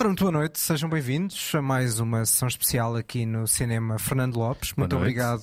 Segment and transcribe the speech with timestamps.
[0.00, 4.34] Ora, muito boa noite, sejam bem-vindos a mais uma sessão especial aqui no Cinema Fernando
[4.38, 4.72] Lopes.
[4.74, 5.42] Muito obrigado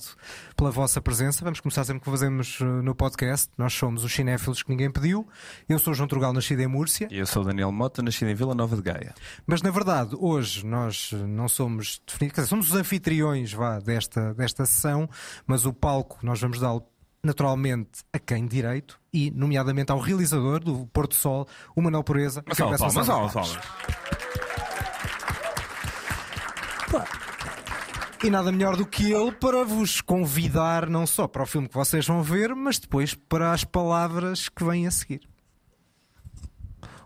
[0.56, 1.44] pela vossa presença.
[1.44, 3.52] Vamos começar sempre que fazemos uh, no podcast.
[3.56, 5.28] Nós somos os cinéfilos que ninguém pediu.
[5.70, 7.08] Eu sou o João Trugal, nascido em Múrcia.
[7.12, 9.14] E eu sou o Daniel Mota, nascido em Vila Nova de Gaia.
[9.46, 13.78] Mas na verdade, hoje nós uh, não somos definidos, quer dizer, somos os anfitriões vá,
[13.78, 15.08] desta, desta sessão,
[15.46, 16.80] mas o palco nós vamos dar
[17.24, 22.44] naturalmente a quem direito e, nomeadamente, ao realizador do Porto Sol, o Manuel Pureza.
[22.48, 23.60] Mas salve, palmas, salve, salve.
[28.24, 31.76] E nada melhor do que ele para vos convidar não só para o filme que
[31.76, 35.28] vocês vão ver, mas depois para as palavras que vêm a seguir.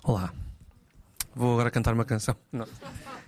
[0.03, 0.33] Olá.
[1.35, 2.35] Vou agora cantar uma canção.
[2.51, 2.67] Não.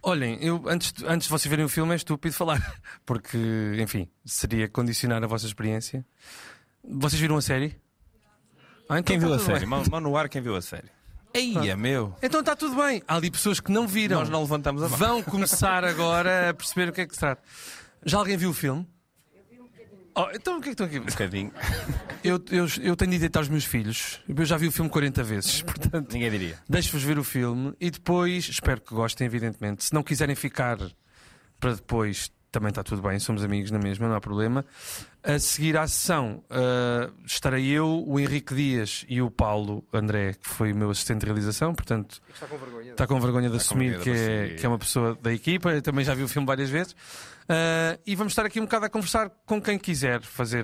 [0.02, 2.59] Olhem, eu, antes, de, antes de vocês verem o filme é estúpido falar,
[3.05, 3.38] porque,
[3.80, 6.05] enfim, seria condicionar a vossa experiência.
[6.83, 7.77] Vocês viram a série?
[8.89, 9.66] Ah, então quem tá viu a série?
[9.66, 10.89] Mão, mão no ar, quem viu a série?
[11.33, 12.15] Eia, meu!
[12.21, 13.01] Então está tudo bem.
[13.07, 14.19] Há ali pessoas que não viram.
[14.19, 14.97] Nós não levantamos a mão.
[14.97, 17.41] Vão começar agora a perceber o que é que se trata.
[18.05, 18.88] Já alguém viu o filme?
[20.16, 20.99] Oh, então o que é que estão aqui?
[20.99, 21.52] Um bocadinho.
[22.23, 24.21] Eu, eu, eu tenho de deitar os meus filhos.
[24.30, 25.61] Eu já vi o filme 40 vezes.
[25.66, 26.59] Portanto, Ninguém diria.
[26.69, 29.83] Deixo-vos ver o filme e depois espero que gostem, evidentemente.
[29.83, 30.77] Se não quiserem ficar
[31.59, 34.63] para depois, também está tudo bem, somos amigos na mesma, não há problema.
[35.23, 40.47] A seguir à sessão uh, estarei eu, o Henrique Dias e o Paulo André, que
[40.47, 43.99] foi o meu assistente de realização, portanto está com vergonha, está com vergonha de assumir
[43.99, 46.69] que é, que é uma pessoa da equipa, eu também já vi o filme várias
[46.69, 46.93] vezes.
[47.43, 50.63] Uh, e vamos estar aqui um bocado a conversar com quem quiser fazer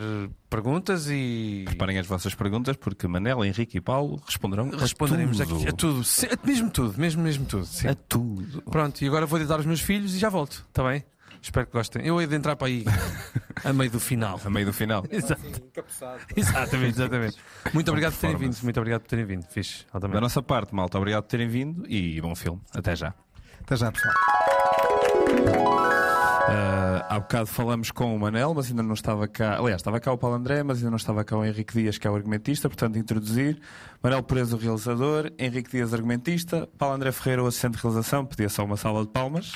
[0.50, 1.64] perguntas e.
[1.66, 5.62] Preparem as vossas perguntas, porque Manela, Henrique e Paulo responderão Responderemos a tudo.
[5.62, 6.06] Aqui, a tudo,
[6.46, 7.66] mesmo tudo, mesmo, mesmo tudo.
[7.66, 7.90] Sim.
[7.90, 8.62] A tudo.
[8.62, 11.04] Pronto, e agora vou deitar os meus filhos e já volto, está bem?
[11.42, 12.06] Espero que gostem.
[12.06, 12.86] Eu hei de entrar para aí
[13.64, 14.40] a meio do final.
[14.44, 15.04] A meio do final.
[15.12, 15.42] Exato.
[16.36, 17.38] Exatamente, exatamente.
[17.74, 18.58] Muito obrigado por terem vindo.
[18.64, 19.44] Muito obrigado por terem vindo.
[19.44, 19.86] Fixe.
[19.92, 20.16] Altamente.
[20.16, 22.62] Da nossa parte, malta, obrigado por terem vindo e bom filme.
[22.74, 23.14] Até já.
[23.62, 24.14] Até já, pessoal.
[26.50, 29.60] Uh, há bocado falamos com o Manel, mas ainda não estava cá.
[29.60, 32.08] Aliás, estava cá o Paulo André, mas ainda não estava cá o Henrique Dias, que
[32.08, 32.68] é o argumentista.
[32.68, 33.60] Portanto, introduzir
[34.02, 38.26] Manel Perez, o realizador, Henrique Dias, argumentista, Paulo André Ferreira, o assistente de realização.
[38.26, 39.54] Pedia só uma sala de palmas.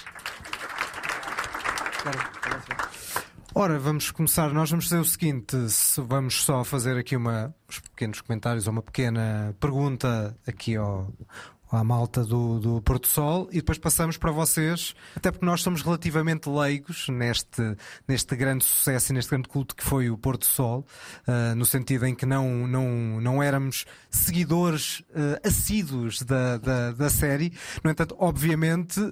[3.55, 4.51] Ora, vamos começar.
[4.51, 5.55] Nós vamos fazer o seguinte:
[5.97, 11.13] vamos só fazer aqui uma, uns pequenos comentários ou uma pequena pergunta aqui ao,
[11.73, 15.81] à malta do, do Porto Sol e depois passamos para vocês, até porque nós somos
[15.81, 17.75] relativamente leigos neste,
[18.07, 20.85] neste grande sucesso e neste grande culto que foi o Porto Sol,
[21.27, 27.09] uh, no sentido em que não, não, não éramos seguidores uh, assíduos da, da, da,
[27.09, 27.51] série.
[27.83, 29.11] No entanto, obviamente, uh,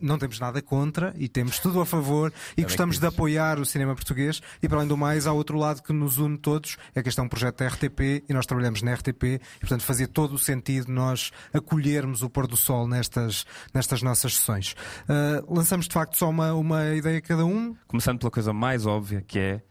[0.00, 3.94] não temos nada contra e temos tudo a favor e gostamos de apoiar o cinema
[3.94, 4.42] português.
[4.60, 7.20] E para além do mais, há outro lado que nos une todos, é que este
[7.20, 10.38] é um projeto da RTP e nós trabalhamos na RTP e, portanto, fazia todo o
[10.38, 13.44] sentido nós acolher vermos o pôr do sol nestas,
[13.74, 14.74] nestas nossas sessões.
[15.02, 17.76] Uh, lançamos de facto só uma, uma ideia cada um.
[17.86, 19.62] Começando pela coisa mais óbvia que é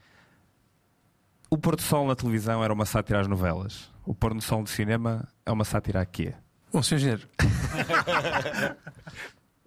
[1.50, 3.89] o pôr do sol na televisão era uma sátira às novelas.
[4.06, 6.34] O pôr do sol no cinema é uma sátira a quê?
[6.72, 6.95] Bom, Sr.
[6.95, 7.28] Engenheiro.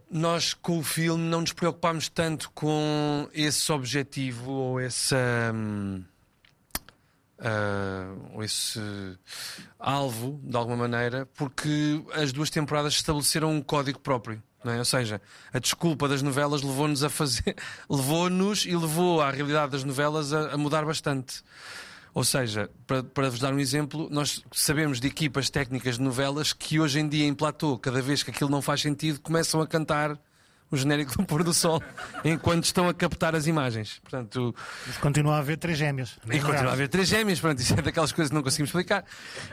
[0.08, 5.16] Nós com o filme não nos preocupámos tanto com esse objetivo ou essa.
[5.52, 6.04] Hum
[7.42, 8.80] uh, esse
[9.78, 14.42] alvo, de alguma maneira, porque as duas temporadas estabeleceram um código próprio.
[14.64, 14.78] É?
[14.78, 15.20] Ou seja,
[15.52, 17.56] a desculpa das novelas levou-nos a fazer,
[17.90, 21.42] levou-nos e levou a realidade das novelas a, a mudar bastante.
[22.14, 26.52] Ou seja, para, para, vos dar um exemplo, nós sabemos de equipas técnicas de novelas
[26.52, 29.66] que hoje em dia em platô, cada vez que aquilo não faz sentido, começam a
[29.66, 30.18] cantar
[30.72, 31.82] o genérico do pôr do sol
[32.24, 34.00] enquanto estão a captar as imagens.
[34.00, 34.54] Portanto,
[34.86, 36.18] Mas continua a haver três gêmeos.
[36.26, 39.04] E continua a haver três gêmeos, pronto, isso é daquelas coisas que não conseguimos explicar.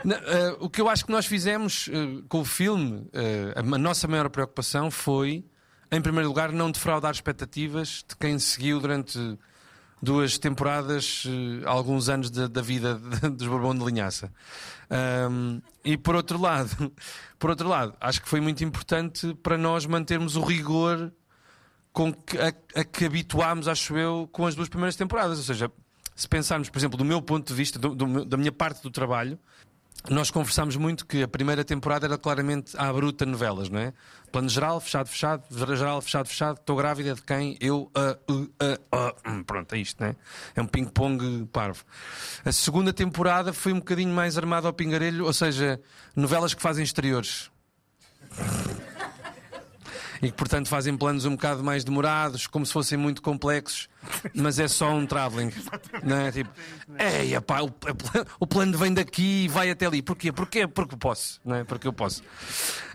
[0.04, 3.78] uh, o que eu acho que nós fizemos uh, com o filme, uh, a, a
[3.78, 5.44] nossa maior preocupação foi,
[5.92, 9.18] em primeiro lugar, não defraudar expectativas de quem seguiu durante
[10.02, 11.24] duas temporadas,
[11.66, 14.32] alguns anos da, da vida dos Bourbon de Linhaça.
[15.30, 16.92] Um, e por outro lado,
[17.38, 21.12] por outro lado, acho que foi muito importante para nós mantermos o rigor
[21.92, 25.38] com que, a, a que habituámos, acho eu, com as duas primeiras temporadas.
[25.38, 25.70] Ou seja,
[26.14, 28.90] se pensarmos, por exemplo, do meu ponto de vista, do, do, da minha parte do
[28.90, 29.38] trabalho,
[30.08, 33.92] nós conversámos muito que a primeira temporada era claramente à bruta novelas, não é?
[34.32, 35.44] Plano geral, fechado, fechado,
[35.76, 37.58] geral, fechado, fechado, estou grávida de quem?
[37.60, 39.44] Eu, uh, uh, uh.
[39.44, 40.16] Pronto, é isto, não é?
[40.54, 41.84] É um ping-pong parvo.
[42.44, 45.80] A segunda temporada foi um bocadinho mais armada ao pingarelho, ou seja,
[46.16, 47.50] novelas que fazem exteriores
[50.22, 53.88] e que, portanto, fazem planos um bocado mais demorados, como se fossem muito complexos,
[54.34, 55.50] mas é só um travelling.
[56.04, 56.30] Não é?
[56.30, 56.50] Tipo,
[56.98, 57.70] ei, o,
[58.40, 60.02] o plano vem daqui e vai até ali.
[60.02, 60.30] Porquê?
[60.32, 60.66] Porquê?
[60.66, 61.64] Porque posso, não é?
[61.64, 62.22] Porque eu posso.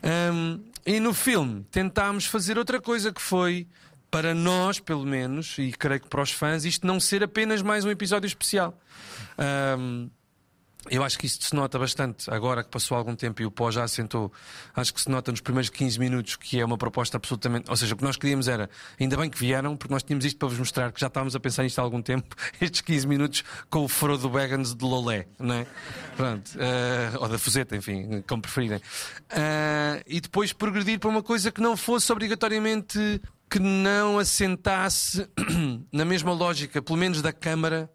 [0.04, 3.68] Um, E no filme tentámos fazer outra coisa que foi,
[4.12, 7.84] para nós, pelo menos, e creio que para os fãs, isto não ser apenas mais
[7.86, 8.78] um episódio especial.
[9.38, 10.10] Ahm,
[10.90, 13.72] eu acho que isto se nota bastante agora que passou algum tempo e o pó
[13.72, 14.32] já assentou.
[14.76, 17.70] Acho que se nota nos primeiros 15 minutos que é uma proposta absolutamente.
[17.70, 20.38] Ou seja, o que nós queríamos era, ainda bem que vieram, porque nós tínhamos isto
[20.38, 22.36] para vos mostrar que já estávamos a pensar nisto há algum tempo.
[22.62, 25.68] Estes 15 minutos com o Frodo Baggins de Lolé, não é?
[26.16, 26.52] Pronto.
[26.60, 28.80] eh, ou da Fuseta, enfim, como preferirem.
[29.30, 33.22] Ah, e depois progredir para uma coisa que não fosse obrigatoriamente.
[33.48, 35.28] que não assentasse
[35.94, 37.90] na mesma lógica, pelo menos da Câmara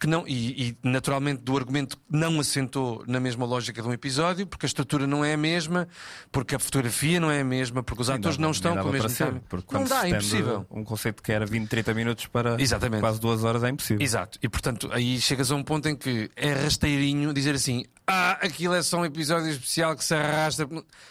[0.00, 3.92] que não, e, e, naturalmente do argumento que não assentou na mesma lógica de um
[3.92, 5.86] episódio, porque a estrutura não é a mesma,
[6.32, 8.88] porque a fotografia não é a mesma, porque os Sim, atores não- não estão com
[8.88, 10.66] o mesmo porque Não dá, é impossível.
[10.70, 13.00] Um conceito que era 20, 30 minutos para Exatamente.
[13.00, 14.02] quase duas horas é impossível.
[14.02, 14.38] Exato.
[14.42, 18.74] E portanto, aí chegas a um ponto em que é rasteirinho dizer assim: ah, aquilo
[18.74, 20.66] é só um episódio especial que se arrasta.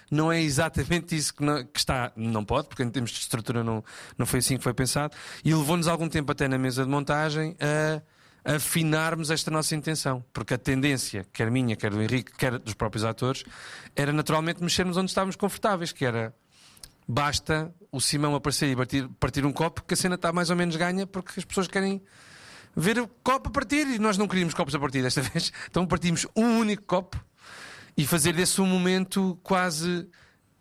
[0.09, 2.11] Não é exatamente isso que, não- que está.
[2.15, 3.83] Não pode, porque em termos de estrutura não,
[4.17, 5.15] não foi assim que foi pensado.
[5.45, 8.01] E levou-nos algum tempo até na mesa de montagem a
[8.55, 10.23] afinarmos esta nossa intenção.
[10.33, 13.43] Porque a tendência, quer minha, quer do Henrique, quer dos próprios atores,
[13.95, 16.33] era naturalmente mexermos onde estávamos confortáveis, que era
[17.07, 20.55] basta o Simão aparecer e partir, partir um copo, que a cena está mais ou
[20.55, 22.01] menos ganha, porque as pessoas querem
[22.75, 25.51] ver o copo a partir e nós não queríamos copos a partir desta vez.
[25.69, 27.19] Então partimos um único copo
[27.97, 30.07] e fazer desse um momento quase.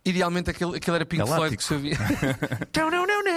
[0.05, 1.99] Idealmente aquele, aquele era Pink Floyd que se ouvia.
[2.75, 3.33] Não, não, não, não,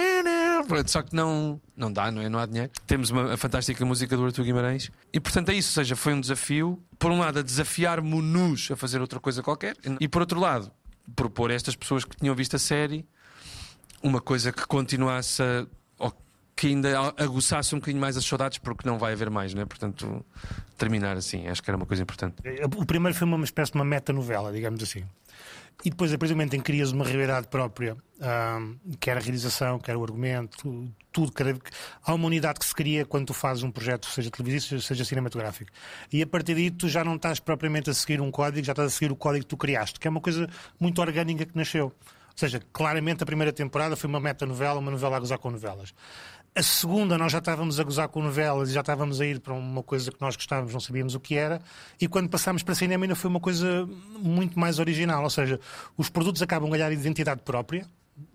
[0.68, 0.88] não.
[0.88, 2.28] Só que não, não dá, não é?
[2.28, 2.70] Não há dinheiro.
[2.86, 5.70] Temos uma a fantástica música do Artur Guimarães e portanto é isso.
[5.70, 9.76] Ou seja, foi um desafio, por um lado, a desafiar-nos a fazer outra coisa qualquer
[10.00, 10.70] e por outro lado,
[11.14, 13.06] propor a estas pessoas que tinham visto a série
[14.02, 15.66] uma coisa que continuasse a,
[15.98, 16.12] ou
[16.56, 19.64] que ainda aguçasse um bocadinho mais as saudades, porque não vai haver mais, né?
[19.64, 20.24] Portanto,
[20.76, 22.36] terminar assim, acho que era uma coisa importante.
[22.76, 25.04] O primeiro foi uma espécie de uma meta-novela, digamos assim.
[25.84, 29.20] E depois, a partir do momento em que crias uma realidade própria, ahm, quer a
[29.20, 31.58] realização, quer o argumento, tudo, cada-
[32.04, 35.70] há uma unidade que se cria quando tu fazes um projeto, seja televisivo, seja cinematográfico.
[36.12, 38.92] E a partir daí tu já não estás propriamente a seguir um código, já estás
[38.92, 40.48] a seguir o código que tu criaste, que é uma coisa
[40.78, 41.86] muito orgânica que nasceu.
[41.86, 45.92] Ou seja, claramente a primeira temporada foi uma meta-novela, uma novela a gozar com novelas.
[46.54, 49.54] A segunda, nós já estávamos a gozar com novelas e já estávamos a ir para
[49.54, 51.62] uma coisa que nós gostávamos, não sabíamos o que era.
[51.98, 53.88] E quando passámos para cinema, ainda foi uma coisa
[54.18, 55.22] muito mais original.
[55.24, 55.58] Ou seja,
[55.96, 57.86] os produtos acabam a ganhar identidade própria.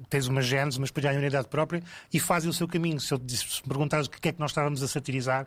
[0.10, 3.00] Tens uma gênese, mas depois já há unidade própria e fazem o seu caminho.
[3.00, 5.46] Se, eu, me perguntares o que é que nós estávamos a satirizar,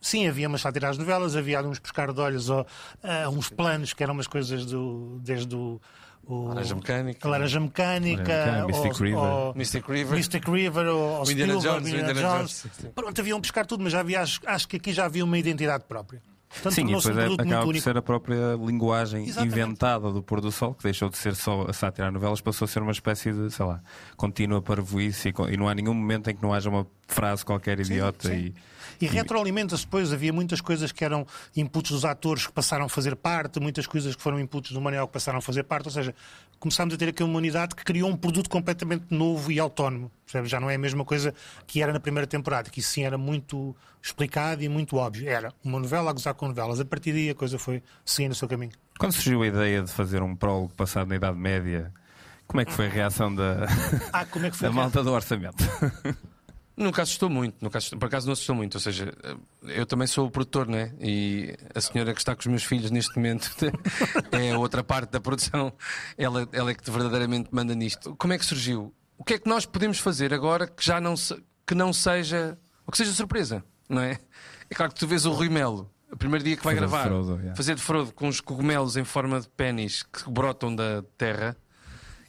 [0.00, 2.66] sim, havia umas sátiras às novelas, havia uns pescar de olhos ou
[3.02, 5.80] ah, uns planos que eram umas coisas do, desde o.
[6.26, 7.26] o- Laranja Mecânica.
[7.26, 9.18] a Laranja Mecânica, Mecânica, Mystic ou- River.
[9.22, 10.16] ou- Mystic River.
[10.16, 12.62] Mystic River ou, ou O Indiana Spielberg, Jones, Indiana Indiana Jones.
[12.62, 12.88] Jones, sim.
[12.94, 15.84] Pronto, haviam pescar tudo, mas já havia, acho, acho que aqui já havia uma identidade
[15.88, 16.20] própria.
[16.48, 17.84] Portanto, Sim, e depois um é- acaba por único.
[17.84, 19.52] ser a própria linguagem Exatamente.
[19.52, 22.64] inventada do pôr do sol, que deixou de ser só a sátira a novelas, passou
[22.64, 23.80] a ser uma espécie de, sei lá,
[24.16, 27.80] contínua parvoíce e, e não há nenhum momento em que não haja uma frase qualquer
[27.80, 28.34] idiota sim.
[28.36, 28.54] e.
[29.00, 31.26] E retroalimenta-se depois, havia muitas coisas que eram
[31.56, 35.06] inputs dos atores que passaram a fazer parte, muitas coisas que foram inputs do Manuel
[35.06, 36.14] que passaram a fazer parte, ou seja,
[36.58, 40.10] começámos a ter aqui uma unidade que criou um produto completamente novo e autónomo.
[40.44, 41.32] Já não é a mesma coisa
[41.66, 45.28] que era na primeira temporada, que isso sim era muito explicado e muito óbvio.
[45.28, 46.80] Era uma novela a gozar com novelas.
[46.80, 48.72] A partir daí a coisa foi seguindo o seu caminho.
[48.98, 51.92] Quando surgiu a ideia de fazer um prólogo passado na Idade Média,
[52.46, 53.66] como é que foi a reação da,
[54.12, 55.64] Ah, é da malta do orçamento?
[56.76, 58.74] Nunca assustou muito, nunca assustou- por acaso não assustou muito.
[58.74, 59.10] Ou seja,
[59.62, 60.92] eu também sou o produtor, né?
[61.00, 63.50] E a senhora que está com os meus filhos neste momento
[64.32, 65.72] é a outra parte da produção.
[66.18, 68.14] Ela, ela é que verdadeiramente manda nisto.
[68.16, 68.94] Como é que surgiu?
[69.16, 72.58] O que é que nós podemos fazer agora que já não, se- que não seja.
[72.86, 74.18] ou que seja surpresa, não é?
[74.68, 76.90] É claro que tu vês o Rui Melo, o primeiro dia que vai Fazer de
[76.92, 77.56] gravar, Frodo, yeah.
[77.56, 81.56] fazer de Frodo com os cogumelos em forma de pênis que brotam da terra.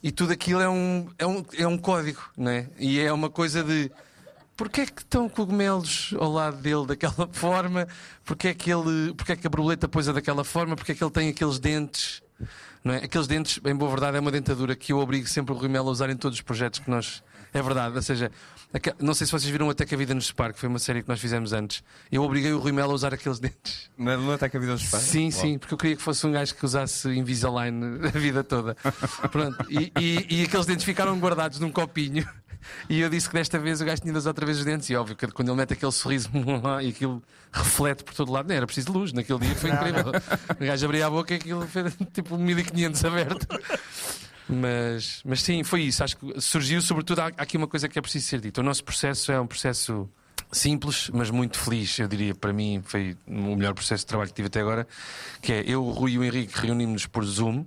[0.01, 2.70] E tudo aquilo é um, é um, é um código, não é?
[2.80, 3.92] E é uma coisa de.
[4.58, 7.88] Porquê é que estão cogumelos ao lado dele daquela forma?
[8.26, 10.76] Porquê é que, ele, porquê é que a borboleta pôs-a daquela forma?
[10.76, 12.22] Porquê é que ele tem aqueles dentes?
[12.84, 12.98] Não é?
[12.98, 15.90] Aqueles dentes, em boa verdade, é uma dentadura que eu obrigo sempre o Rui Melo
[15.90, 17.24] a usar em todos os projetos que nós.
[17.54, 18.30] É verdade, ou seja,
[19.00, 21.02] não sei se vocês viram Até que a Vida nos Separe, que foi uma série
[21.02, 21.82] que nós fizemos antes.
[22.12, 23.90] Eu obriguei o Rui Melo a usar aqueles dentes.
[23.98, 25.04] Não não ataca a vida dos pais?
[25.04, 28.76] Sim, sim, porque eu queria que fosse um gajo que usasse Invisalign a vida toda.
[29.32, 32.28] Pronto, e, e- e aqueles dentes ficaram guardados num copinho.
[32.89, 34.89] E eu disse que desta vez o gajo tinha usar outra vez os dentes.
[34.89, 36.29] E óbvio que quando ele mete aquele sorriso
[36.81, 37.21] e aquilo
[37.51, 39.13] reflete por todo lado, não era preciso luz.
[39.13, 40.12] Naquele dia foi incrível.
[40.59, 41.83] O gajo abria a boca e aquilo foi
[42.13, 43.47] tipo 1500 aberto.
[44.50, 46.03] Mas, mas sim, foi isso.
[46.03, 48.62] Acho que surgiu, sobretudo, há aqui uma coisa que é preciso ser dita.
[48.62, 50.09] O nosso processo é um processo
[50.51, 51.97] simples, mas muito feliz.
[52.00, 54.88] Eu diria, para mim, foi o melhor processo de trabalho que tive até agora.
[55.41, 57.65] Que é eu, o Rui e o Henrique reunimos-nos por Zoom,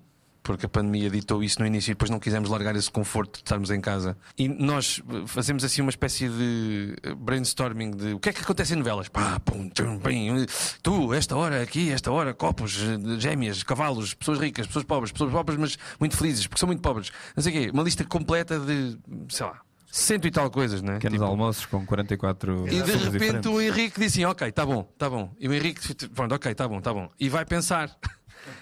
[0.51, 3.39] porque a pandemia ditou isso no início e depois não quisemos largar esse conforto de
[3.39, 4.17] estarmos em casa.
[4.37, 8.77] E nós fazemos assim uma espécie de brainstorming de o que é que acontece em
[8.77, 9.09] novelas.
[9.09, 10.45] Pá, pum, tum, bem,
[10.83, 12.73] tu, esta hora aqui, esta hora, copos,
[13.19, 17.13] gêmeas, cavalos, pessoas ricas, pessoas pobres, pessoas pobres, mas muito felizes, porque são muito pobres.
[17.37, 20.95] Não sei o quê, uma lista completa de, sei lá, cento e tal coisas, né?
[20.95, 23.51] Pequenos almoços com 44 E de repente diferentes.
[23.51, 25.33] o Henrique disse assim: Ok, tá bom, tá bom.
[25.39, 27.09] E o Henrique, pronto, ok, tá bom, tá bom.
[27.21, 27.97] E vai pensar.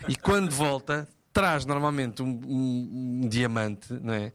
[0.08, 1.06] E quando volta,
[1.40, 4.32] traz normalmente um, um- um diamante, não é?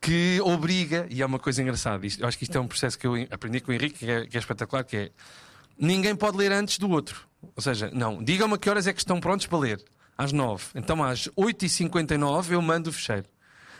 [0.00, 2.98] Que obriga, e é uma coisa engraçada, isto- eu acho que isto é um processo
[2.98, 5.10] que eu aprendi com o Henrique, que é, que é espetacular, que é
[5.78, 7.26] ninguém pode ler antes do outro.
[7.56, 9.84] Ou seja, não, digam-me a que horas é que estão prontos para ler.
[10.18, 10.64] Às 9.
[10.74, 13.26] Então às 8h59 eu mando o fecheiro.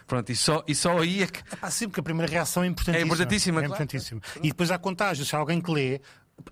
[0.06, 1.40] Pronto, e só, e só aí é que.
[1.60, 3.02] Ah, sim, porque a primeira reação é importantíssima.
[3.02, 3.82] É importantíssima, É claro.
[3.84, 4.20] importantíssima.
[4.42, 5.24] E depois há contágio.
[5.24, 6.00] Se há alguém que lê,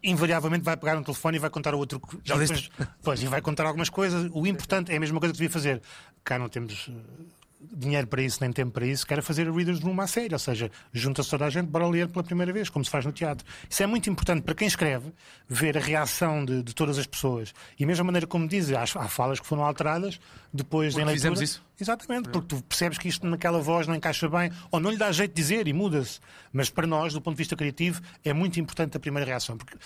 [0.03, 2.01] invariavelmente vai pegar um telefone e vai contar ao outro.
[2.25, 2.71] Já depois,
[3.03, 4.31] pois, e vai contar algumas coisas.
[4.33, 5.83] O importante é a mesma coisa que devia fazer.
[6.25, 7.25] Cá não temos eh,
[7.61, 9.07] dinheiro para isso, nem tempo para isso.
[9.07, 10.33] Quero fazer a Readers Room à série.
[10.35, 13.13] Ou seja, junta-se toda a gente para ler pela primeira vez, como se faz no
[13.13, 13.47] teatro.
[13.69, 15.13] Isso é muito importante para quem escreve,
[15.49, 17.53] ver a reação de, de todas as pessoas.
[17.79, 20.19] E a mesma maneira como diz, há, há falas que foram alteradas
[20.53, 21.15] depois Porque em leitura.
[21.35, 21.63] fizemos isso.
[21.81, 25.11] Exatamente, porque tu percebes que isto naquela voz não encaixa bem, ou não lhe dá
[25.11, 26.21] jeito de dizer e muda-se.
[26.53, 29.57] Mas para nós, do ponto de vista criativo, é muito importante a primeira reação.
[29.57, 29.77] Porque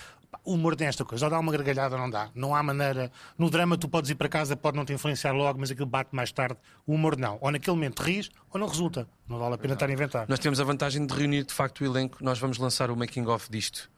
[0.43, 2.29] o humor tem esta coisa, ou dá uma gargalhada ou não dá.
[2.35, 3.11] Não há maneira.
[3.37, 6.13] No drama, tu podes ir para casa, pode não te influenciar logo, mas aquilo bate
[6.13, 6.57] mais tarde.
[6.85, 7.37] O humor não.
[7.39, 9.07] Ou naquele momento ris, ou não resulta.
[9.27, 10.27] Não vale a pena estar a inventar.
[10.27, 12.17] Nós temos a vantagem de reunir de facto o elenco.
[12.21, 13.89] Nós vamos lançar o making of disto.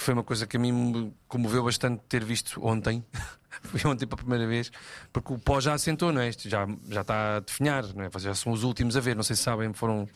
[0.00, 3.04] Que foi uma coisa que a mim me comoveu bastante ter visto ontem.
[3.62, 4.72] Foi ontem para a primeira vez,
[5.12, 6.30] porque o pó já assentou, não é?
[6.30, 8.08] Isto já, já está a definhar, não é?
[8.08, 10.08] Vocês já são os últimos a ver, não sei se sabem, foram.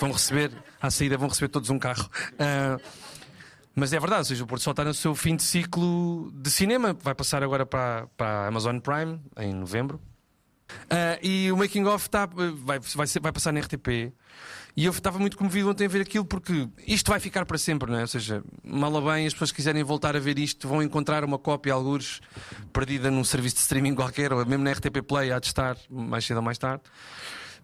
[0.00, 0.50] vão receber,
[0.80, 2.10] à saída vão receber todos um carro.
[2.40, 2.80] Ah,
[3.72, 6.50] mas é verdade, ou seja, o Porto Sol está no seu fim de ciclo de
[6.50, 10.00] cinema, vai passar agora para, para a Amazon Prime em novembro.
[10.90, 14.12] Ah, e o Making of tá, vai, vai, vai passar na RTP.
[14.74, 17.90] E eu estava muito comovido ontem a ver aquilo porque isto vai ficar para sempre,
[17.90, 18.02] não é?
[18.02, 21.24] Ou seja, mal ou bem, as pessoas que quiserem voltar a ver isto vão encontrar
[21.24, 22.22] uma cópia, alguns
[22.72, 26.24] perdida num serviço de streaming qualquer, ou mesmo na RTP Play, há de estar mais
[26.24, 26.82] cedo ou mais tarde.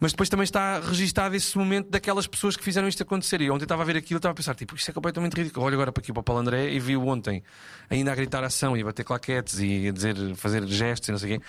[0.00, 3.40] Mas depois também está registado esse momento daquelas pessoas que fizeram isto acontecer.
[3.40, 5.66] E ontem estava a ver aquilo e estava a pensar, tipo, isto é completamente ridículo.
[5.66, 7.42] Olho agora para aqui para o Paulo André e vi-o ontem
[7.90, 11.18] ainda a gritar ação e a bater claquetes e a dizer, fazer gestos e não
[11.18, 11.46] sei o quê.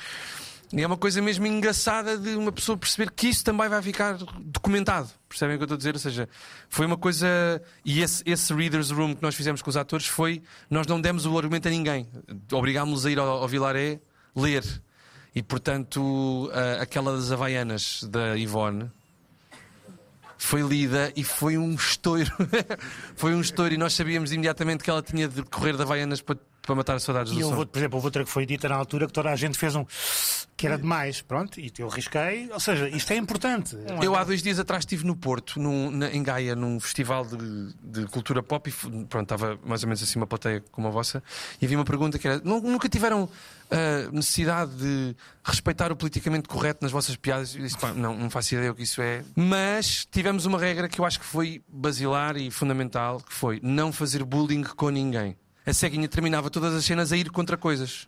[0.72, 4.18] E é uma coisa mesmo engraçada de uma pessoa perceber que isso também vai ficar
[4.40, 5.10] documentado.
[5.28, 5.96] Percebem o que eu estou a dizer?
[5.96, 6.30] Ou seja,
[6.70, 7.28] foi uma coisa.
[7.84, 10.44] E esse, esse Reader's Room que nós fizemos com os atores foi.
[10.70, 12.08] Nós não demos o argumento a ninguém.
[12.52, 14.00] Obrigámos-los a ir ao, ao Vilaré
[14.36, 14.64] ler.
[15.34, 18.92] E portanto, a- aquela das Havaianas da Ivone
[20.38, 22.32] foi lida e foi um estouro.
[23.16, 23.74] foi um estouro.
[23.74, 27.04] E nós sabíamos imediatamente que ela tinha de correr de Havaianas para, para matar as
[27.04, 27.56] saudades E do eu som.
[27.56, 29.76] vou, por exemplo, houve outra que foi dita na altura que toda a gente fez
[29.76, 29.86] um
[30.56, 32.50] que era demais, pronto, e eu risquei.
[32.52, 33.78] Ou seja, isto é importante.
[34.04, 37.74] Eu há dois dias atrás estive no Porto, num- na- em Gaia, num festival de,
[37.82, 38.74] de cultura pop e
[39.06, 41.24] pronto, estava mais ou menos assim uma plateia como a vossa
[41.62, 43.30] e havia uma pergunta que era: "Nu- nunca tiveram
[43.72, 47.56] ah, necessidade de respeitar o politicamente correto nas vossas piadas?
[47.56, 49.24] Eu disse, "Pá, não, não faço ideia o que isso é.
[49.38, 53.94] Mas tivemos uma regra que eu acho que foi basilar e fundamental, que foi não
[53.94, 55.38] fazer bullying com ninguém.
[55.70, 58.08] A ceguinha terminava todas as cenas a ir contra coisas.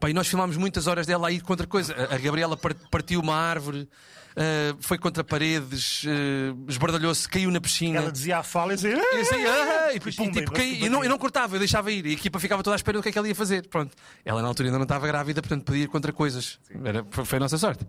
[0.00, 1.94] Pá, e nós filmámos muitas horas dela a ir contra coisa.
[2.10, 3.88] A Gabriela par- partiu uma árvore,
[4.36, 7.98] ah, foi contra paredes, ah, esbardalhou-se, caiu na piscina.
[7.98, 8.90] Ela dizia a fala e dizia.
[8.90, 12.04] E eu ah, e, e, pumba, tipo, caí- não, eu não cortava, eu deixava ir.
[12.06, 13.68] E a equipa ficava toda à espera do que é que ela ia fazer.
[13.68, 13.94] Pronto.
[14.24, 16.58] Ela na altura ainda não estava grávida, portanto podia ir contra coisas.
[16.84, 17.86] Era, foi, foi a nossa sorte.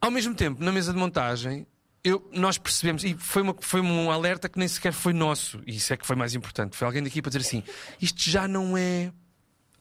[0.00, 1.66] Ao mesmo tempo, na mesa de montagem,
[2.04, 5.76] eu- nós percebemos, e foi, uma- foi um alerta que nem sequer foi nosso, e
[5.76, 6.76] isso é que foi mais importante.
[6.76, 7.62] Foi alguém da equipa dizer assim:
[8.00, 9.10] isto já não é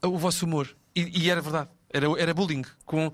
[0.01, 0.67] o vosso humor.
[0.95, 1.69] E, e era verdade.
[1.89, 2.63] Era, era bullying.
[2.85, 3.11] Com,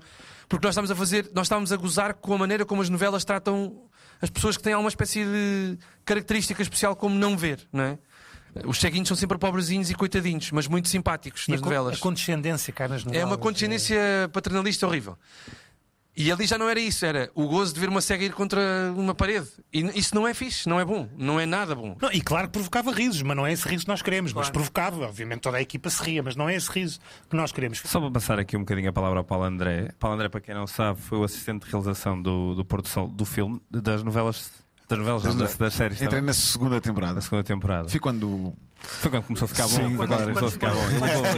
[0.48, 3.24] porque nós estávamos a fazer, nós estávamos a gozar com a maneira como as novelas
[3.24, 3.82] tratam
[4.22, 7.98] as pessoas que têm alguma espécie de característica especial como não ver, não é?
[8.66, 11.96] Os ceguinhos são sempre pobrezinhos e coitadinhos, mas muito simpáticos E a, nas con- novelas.
[11.96, 13.22] a condescendência cá nas novelas.
[13.22, 13.98] É uma condescendência
[14.32, 15.16] paternalista horrível.
[16.20, 18.60] E ali já não era isso, era o gozo de ver uma cega ir contra
[18.94, 19.48] uma parede.
[19.72, 21.96] E isso não é fixe, não é bom, não é nada bom.
[22.00, 24.34] Não, e claro que provocava risos, mas não é esse riso que nós queremos.
[24.34, 27.52] Mas provocava, obviamente toda a equipa se ria, mas não é esse riso que nós
[27.52, 27.80] queremos.
[27.86, 29.92] Só para passar aqui um bocadinho a palavra ao Paulo André.
[29.98, 33.08] Paulo André, para quem não sabe, foi o assistente de realização do, do Porto Sol
[33.08, 34.50] do filme, das novelas,
[34.88, 35.96] das novelas, das, das séries.
[35.96, 37.14] Entrei também, na segunda temporada.
[37.14, 37.88] da segunda temporada.
[37.88, 38.52] Fui quando.
[38.82, 39.68] Foi quando começou a ficar bom.
[39.68, 40.82] Sim, foi quando- quando começou a ficar bom.
[40.84, 41.34] Ele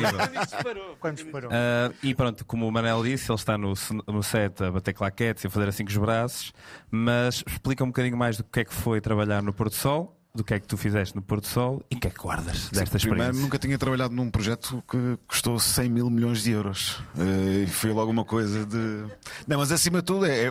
[0.76, 0.96] nível.
[1.00, 1.50] Quando parou?
[1.52, 3.74] Ah, e pronto, como o Manel disse, ele está no,
[4.06, 6.52] no set a bater claquetes e a fazer assim com os braços,
[6.90, 10.42] mas explica um bocadinho mais do que é que foi trabalhar no Porto Sol do
[10.42, 12.98] que é que tu fizeste no Porto Sol e o que é que guardas desta
[12.98, 13.42] Primeiro, experiência.
[13.42, 17.02] nunca tinha trabalhado num projeto que custou 100 mil milhões de euros.
[17.18, 19.04] Eh, E foi logo uma coisa de.
[19.46, 20.50] Não, mas acima de tudo é.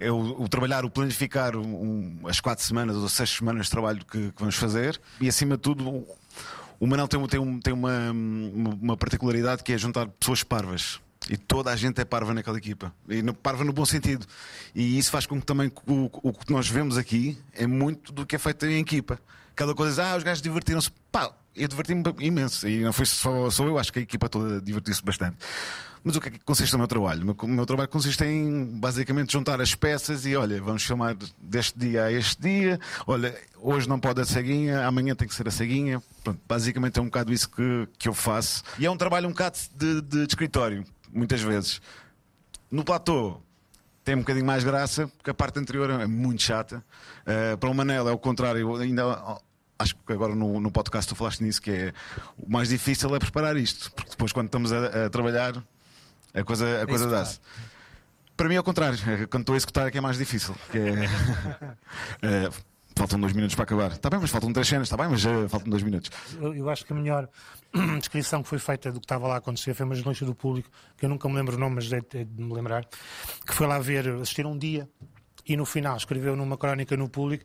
[0.00, 4.04] É o, o trabalhar, o planificar um- as quatro semanas ou seis semanas de trabalho
[4.04, 5.88] que, que vamos fazer e acima de tudo
[6.80, 10.98] o- Manel tem, tem, tem uma, uma particularidade que é juntar pessoas parvas.
[11.28, 12.94] E toda a gente é parva naquela equipa.
[13.06, 14.26] E no- parva no bom sentido.
[14.74, 18.24] E isso faz com que também o, o que nós vemos aqui é muito do
[18.24, 19.20] que é feito em equipa.
[19.54, 20.90] Cada coisa ah, os gajos divertiram-se.
[21.12, 21.30] Pá,
[21.62, 22.68] eu diverti-me imenso.
[22.68, 25.36] E não foi só, só eu, acho que a equipa toda divertiu-se bastante.
[26.02, 27.36] Mas o que é que consiste o meu trabalho?
[27.42, 32.04] O meu, trabalho consiste em basicamente juntar as peças e olha, vamos chamar deste dia
[32.04, 32.80] a este dia.
[33.06, 36.02] Olha, hoje não pode a ceguinha, amanhã tem que ser a ceguinha.
[36.24, 38.62] Pronto, basicamente é um bocado isso que, que eu faço.
[38.78, 41.82] E é um trabalho um bocado de, de- de escritório, muitas vezes.
[42.70, 43.38] No platô
[44.02, 46.82] tem um bocadinho mais graça, porque a parte anterior é muito chata.
[47.26, 49.02] Uh, para o Manel é o contrário, ainda.
[49.80, 51.92] Acho que agora no, no podcast tu falaste nisso, que é
[52.38, 55.54] o mais difícil é preparar isto, porque depois quando estamos a, a trabalhar
[56.34, 57.40] a coisa, a coisa dá-se.
[58.36, 60.54] Para mim é o contrário, é quando estou a executar é que é mais difícil.
[60.74, 61.08] é-
[62.22, 62.50] É,
[62.94, 63.92] faltam dois minutos para acabar.
[63.92, 66.10] Está bem, mas faltam três cenas, está bem, mas já faltam dois minutos.
[66.38, 67.26] Eu, eu acho que a melhor
[67.98, 70.68] descrição que foi feita do que estava lá a acontecer foi uma jornalista do público,
[70.98, 72.84] que eu nunca me lembro o nome, mas é de, de me lembrar,
[73.46, 74.86] que foi lá ver, assistir um dia
[75.46, 77.44] e no final escreveu numa crónica no público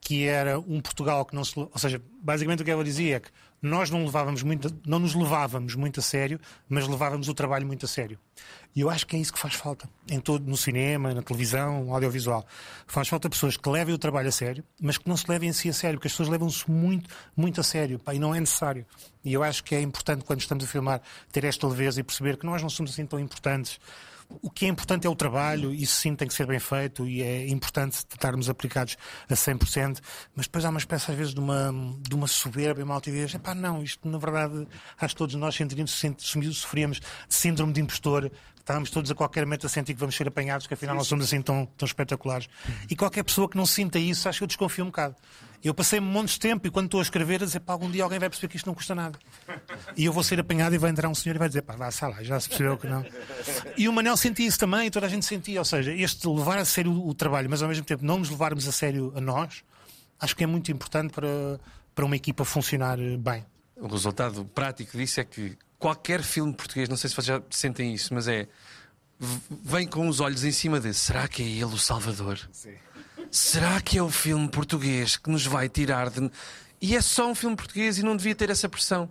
[0.00, 1.58] que era um Portugal que não se.
[1.58, 3.30] Ou seja, basicamente o que ela dizia é que
[3.62, 7.84] nós não, levávamos muito, não nos levávamos muito a sério, mas levávamos o trabalho muito
[7.84, 8.18] a sério.
[8.74, 11.84] E eu acho que é isso que faz falta em todo, no cinema, na televisão,
[11.84, 12.46] no audiovisual.
[12.86, 15.52] Faz falta pessoas que levem o trabalho a sério, mas que não se levem em
[15.52, 18.40] si a sério, porque as pessoas levam-se muito, muito a sério, pá, e não é
[18.40, 18.86] necessário.
[19.22, 22.38] E eu acho que é importante, quando estamos a filmar, ter esta leveza e perceber
[22.38, 23.78] que nós não somos assim tão importantes.
[24.42, 27.22] O que é importante é o trabalho, isso sim tem que ser bem feito e
[27.22, 28.96] é importante estarmos aplicados
[29.28, 30.00] a 100%,
[30.34, 33.34] mas depois há uma espécie às vezes de uma, de uma soberba e uma altivez.
[33.34, 34.66] Epá, não, isto na verdade,
[34.98, 36.02] acho que todos nós sentiríamos,
[36.52, 38.30] sofríamos síndrome de impostor,
[38.70, 41.24] estávamos todos a qualquer momento a sentir que vamos ser apanhados, que afinal não somos
[41.24, 42.48] assim tão, tão espetaculares.
[42.88, 45.16] E qualquer pessoa que não sinta isso, acho que eu desconfio um bocado.
[45.62, 47.90] Eu passei um monte de tempo e quando estou a escrever a dizer pá, algum
[47.90, 49.18] dia alguém vai perceber que isto não custa nada.
[49.96, 51.90] E eu vou ser apanhado e vai entrar um senhor e vai dizer pá, vá,
[51.90, 53.04] sai lá, já se percebeu que não.
[53.76, 55.58] E o Manel sentia isso também, e toda a gente sentia.
[55.58, 58.30] Ou seja, este levar a sério o, o trabalho, mas ao mesmo tempo não nos
[58.30, 59.62] levarmos a sério a nós,
[60.18, 61.60] acho que é muito importante para,
[61.94, 63.44] para uma equipa funcionar eh, bem.
[63.76, 67.92] O resultado prático disso é que qualquer filme português, não sei se vocês já sentem
[67.92, 68.46] isso, mas é.
[69.64, 72.38] Vem com os olhos em cima de será que é ele o Salvador?
[73.30, 76.30] Será que é o filme português que nos vai tirar de.
[76.80, 79.10] E é só um filme português e não devia ter essa pressão.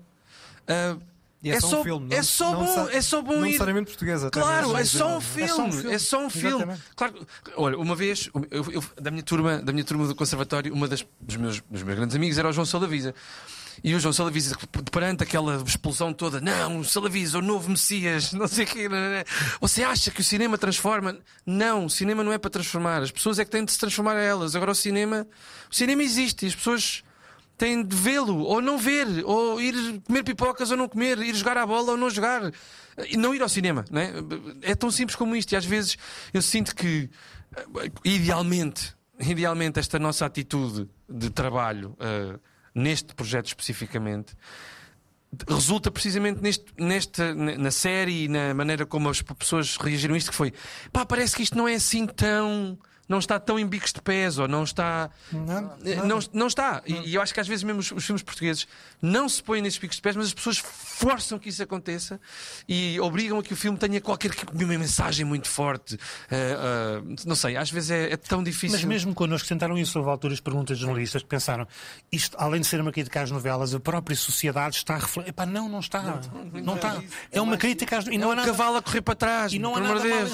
[0.68, 0.98] Ah,
[1.44, 2.14] E é, só um filme.
[2.14, 3.52] é não- só não bom, sa- é só bom não ir.
[3.52, 4.28] necessariamente portuguesa.
[4.28, 5.44] até Claro, é só um filme.
[5.46, 5.94] É só um filme.
[5.94, 6.78] É só um filme.
[6.96, 10.88] Claro, olha, uma vez, eu- eu- da, minha turma, da minha turma do conservatório, uma
[10.88, 13.14] das, dos, meus, dos meus grandes amigos era o João Salavisa.
[13.84, 14.58] E o João Salavisa,
[14.92, 18.90] perante aquela explosão toda, não, o Salavisa, o novo Messias, não sei o quê.
[18.90, 19.24] não, não, não.
[19.62, 21.18] Você acha que o cinema transforma?
[21.46, 23.02] Não, o cinema não é para transformar.
[23.02, 24.56] As pessoas é que têm de se transformar a elas.
[24.56, 25.28] Agora o cinema,
[25.72, 27.04] o cinema existe e as pessoas
[27.60, 31.58] têm de vê-lo ou não ver, ou ir comer pipocas ou não comer, ir jogar
[31.58, 32.52] à bola ou não jogar,
[33.08, 33.84] e não ir ao cinema.
[33.92, 34.14] Não é?
[34.62, 35.52] é tão simples como isto.
[35.52, 35.98] E às vezes
[36.34, 37.10] eu sinto que,
[37.56, 42.40] eh, idealmente, idealmente esta nossa atitude de trabalho eh,
[42.80, 44.36] neste projeto especificamente
[45.48, 50.32] resulta precisamente neste, nesta, na série e na maneira como as pessoas reagiram a isto,
[50.32, 50.54] que foi
[50.92, 52.78] pá, parece que isto não é assim tão.
[53.10, 55.10] Não está tão em bicos de pés, ou não está.
[55.34, 56.82] Não, Eh, Não, não está.
[56.86, 58.68] E, e eu acho que às vezes mesmo os, os filmes portugueses
[59.02, 62.22] não se põem nesses picos de pés, mas as pessoas forçam que isso aconteça
[62.68, 65.98] e obrigam a que o filme tenha qualquer uma mensagem muito forte.
[66.30, 68.78] Eh, eh, não sei, às vezes é, é tão difícil.
[68.78, 71.68] Mas mesmo connosco tentaram isso, houve alturas perguntas de jornalistas que pensaram
[72.12, 75.30] isto, além de ser uma crítica às novelas, a própria sociedade está a refletir.
[75.32, 76.22] Epá, não, não está.
[76.64, 77.02] Não, está.
[77.32, 78.06] É uma crítica às.
[78.08, 79.52] E é não um há nada, cavalo a correr para trás.
[79.54, 80.28] e não há nada mal.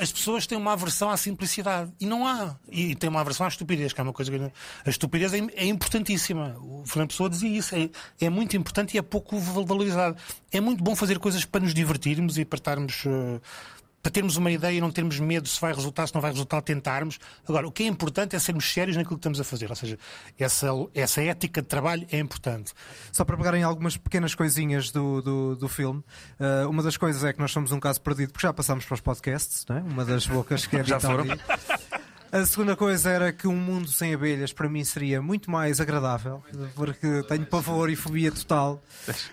[0.00, 1.92] As pessoas têm uma aversão à simplicidade.
[2.00, 2.56] E não há.
[2.70, 4.38] E tem uma aversão à estupidez, que é uma coisa que.
[4.38, 6.56] A estupidez é, é importantíssima.
[6.60, 7.74] O Fernando Pessoa dizia isso.
[7.74, 10.16] É, é muito importante e é pouco valorizado.
[10.50, 13.04] É muito bom fazer coisas para nos divertirmos e para estarmos.
[13.06, 13.40] eh,
[14.02, 16.60] para termos uma ideia e não termos medo se vai resultar, se não vai resultar,
[16.62, 17.18] tentarmos.
[17.48, 19.70] Agora, o que é importante é sermos sérios naquilo que estamos a fazer.
[19.70, 19.98] Ou seja,
[20.38, 22.72] essa, essa ética de trabalho é importante.
[23.12, 26.02] Só para pegarem algumas pequenas coisinhas do, do, do filme,
[26.38, 28.94] eh, uma das coisas é que nós somos um caso perdido, porque já passámos para
[28.94, 29.80] os podcasts, não é?
[29.80, 31.26] uma das bocas que é Já foram?
[32.32, 36.42] A segunda coisa era que um mundo sem abelhas para mim seria muito mais agradável,
[36.76, 38.80] porque tenho pavor e fobia total.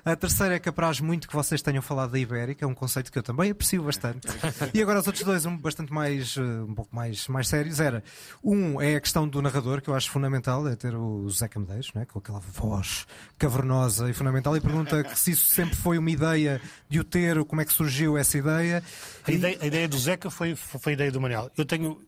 [0.04, 3.12] A terceira é que apraz muito que vocês tenham falado da Ibérica, é um conceito
[3.12, 4.28] que eu também aprecio bastante.
[4.74, 8.04] E agora os outros dois, um bastante mais, eh, um pouco mais, mais sérios, era
[8.44, 11.92] um é a questão do narrador, que eu acho fundamental, é ter o Zeca Medeiros,
[11.94, 12.06] não é?
[12.06, 13.06] com aquela voz
[13.38, 17.62] cavernosa e fundamental, e pergunta se isso sempre foi uma ideia de o ter, como
[17.62, 18.84] é que surgiu essa ideia.
[19.24, 21.52] A ideia, a ideia do Zeca foi, foi a ideia do Manel.
[21.58, 22.07] Eu tenho.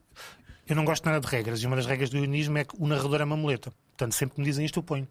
[0.70, 2.88] Eu não gosto nada de regras, e uma das regras do ionismo é que o
[2.88, 3.74] narrador é uma muleta.
[3.98, 5.08] Portanto, sempre que me dizem isto, eu ponho.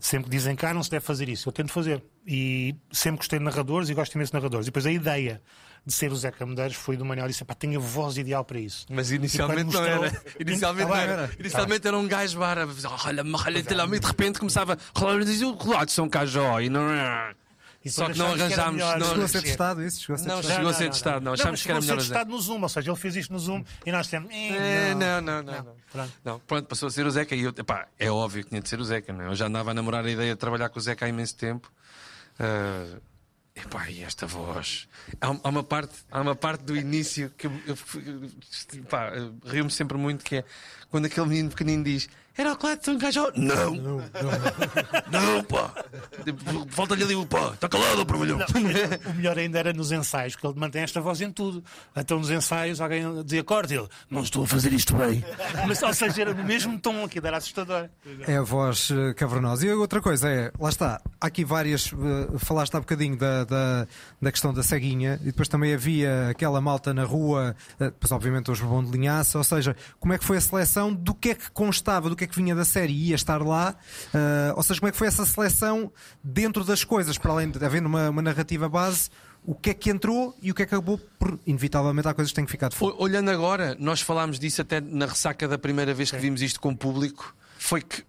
[0.00, 1.48] Sempre que dizem cá, não se deve fazer isso.
[1.48, 2.02] Eu tento fazer.
[2.26, 4.66] E sempre gostei de narradores e gosto imenso de narradores.
[4.66, 5.42] E depois a ideia
[5.84, 7.26] de ser o Zeca Medeiros foi do Manel.
[7.26, 8.86] Disse, pá, tenho a voz ideal para isso.
[8.90, 10.00] Mas inicialmente E não era.
[10.00, 11.30] mostrou- Inicialmente, Ah, não era.
[11.38, 15.56] Inicialmente era um gajo olha, olha, olha, lá", e de repente começava a dizer o
[15.88, 17.34] São Cajó e não é.
[17.88, 20.00] E Só que não arranjámos- melhor não- Chegou a ser testado isso?
[20.00, 20.54] Chegou a ser Não, testado?
[20.56, 21.32] chegou a ser testado, não.
[21.32, 23.32] Achámos que era chegou a melhor ser testado no Zoom, ou seja, ele fez isto
[23.32, 24.30] no Zoom e nós temos.
[24.32, 25.76] É, não, não, não, não.
[25.92, 26.12] Pronto.
[26.24, 28.68] Não, pronto, passou a ser o Zeca e eu, epá, é óbvio que tinha de
[28.68, 29.28] ser o Zeca, não é?
[29.28, 31.72] Eu já andava a namorar a ideia de trabalhar com o Zeca há imenso tempo.
[32.38, 32.98] Ah,
[33.56, 34.86] epá, e esta voz.
[35.20, 37.76] Há, há uma parte, há uma parte do início que eu, eu,
[39.14, 40.44] eu rio-me sempre muito que é
[40.90, 43.30] quando aquele menino pequenino diz era o Clayton Cajó?
[43.36, 43.74] Não!
[43.74, 43.98] Não,
[45.10, 45.72] não, pá!
[46.24, 48.38] Tipo, Falta-lhe ali o pá, está calado, provalhão!
[49.08, 51.62] O melhor ainda era nos ensaios, porque ele mantém esta voz em tudo.
[51.96, 55.24] Então nos ensaios alguém dizia corte ele, não estou a fazer isto bem.
[55.66, 57.88] Mas, ou seja, era no mesmo tom, aqui era assustador.
[58.26, 59.66] É a voz eh, cavernosa.
[59.66, 61.92] E outra coisa é, lá está, há aqui várias.
[61.92, 63.86] eh, falaste há bocadinho da, da,
[64.20, 68.50] da questão da ceguinha e depois também havia aquela malta na rua, eh, depois obviamente
[68.50, 69.38] os bom de linhaça.
[69.38, 72.24] Ou seja, como é que foi a seleção do que é que constava, do que
[72.24, 73.74] é que vinha da série e ia estar lá?
[74.14, 75.90] eh, ou seja, como é que foi essa seleção
[76.22, 79.10] dentro das coisas, para além de havendo uma, uma narrativa base,
[79.44, 82.30] o que é que entrou e o que é que acabou por, inevitavelmente, há coisas
[82.30, 82.94] que têm que ficar de fora.
[82.98, 86.70] Olhando agora, nós falámos disso até na ressaca da primeira vez que vimos isto com
[86.70, 88.04] o público, foi que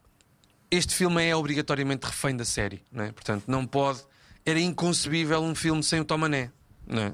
[0.72, 3.12] este filme é obrigatoriamente refém da série, não é?
[3.12, 4.04] Portanto, não pode.
[4.46, 6.52] Era inconcebível um filme sem o Tomané,
[6.86, 7.14] não é?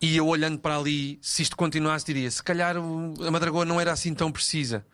[0.00, 3.92] E eu olhando para ali, se isto continuasse, diria: se calhar a Madragoa não era
[3.92, 4.86] assim tão precisa.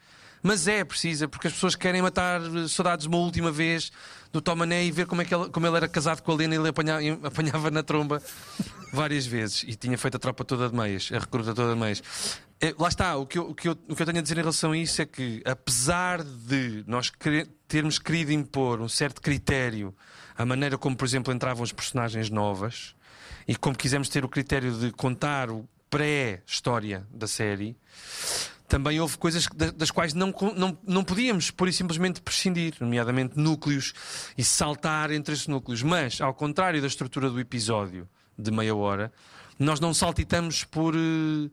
[0.47, 3.91] Mas é precisa, porque as pessoas querem matar saudades uma última vez
[4.31, 6.55] do Tomané e ver como, é que ele, como ele era casado com a Lena
[6.55, 8.23] e ele apanhava, apanhava na tromba
[8.93, 9.65] várias vezes.
[9.67, 12.03] E tinha feito a tropa toda de meias, a recruta toda de meias.
[12.61, 14.37] É, lá está, o que, eu, o, que eu, o que eu tenho a dizer
[14.37, 17.11] em relação a isso é que, apesar de nós
[17.67, 19.97] termos querido impor um certo critério
[20.37, 22.95] à maneira como, por exemplo, entravam as personagens novas
[23.49, 27.77] e como quisemos ter o critério de contar o pré-história da série,
[28.69, 33.39] também houve coisas da- das quais não, não, não podíamos, pura e simplesmente, prescindir, nomeadamente
[33.39, 33.93] núcleos
[34.39, 35.83] e saltar entre esses núcleos.
[35.83, 39.13] Mas, ao contrário da estrutura do episódio de meia hora,
[39.59, 40.95] nós não saltitamos por.
[40.97, 41.51] eh,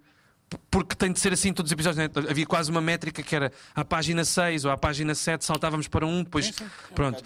[0.69, 1.97] Porque tem de ser assim todos os episódios.
[1.97, 2.09] né?
[2.29, 6.05] Havia quase uma métrica que era à página 6 ou à página 7 saltávamos para
[6.05, 6.51] um, depois.
[6.93, 7.23] Pronto.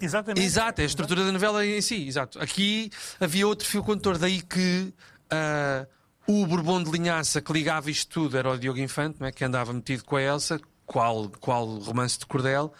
[0.00, 0.46] Exatamente.
[0.46, 2.38] Exato, é a estrutura da novela em si, exato.
[2.40, 4.94] Aqui havia outro fio condutor, daí que
[5.30, 5.86] ah,
[6.26, 9.32] o Bourbon de Linhaça que ligava isto tudo era o Diogo Infante, não é?
[9.32, 12.72] que andava metido com a Elsa, qual, qual romance de cordel,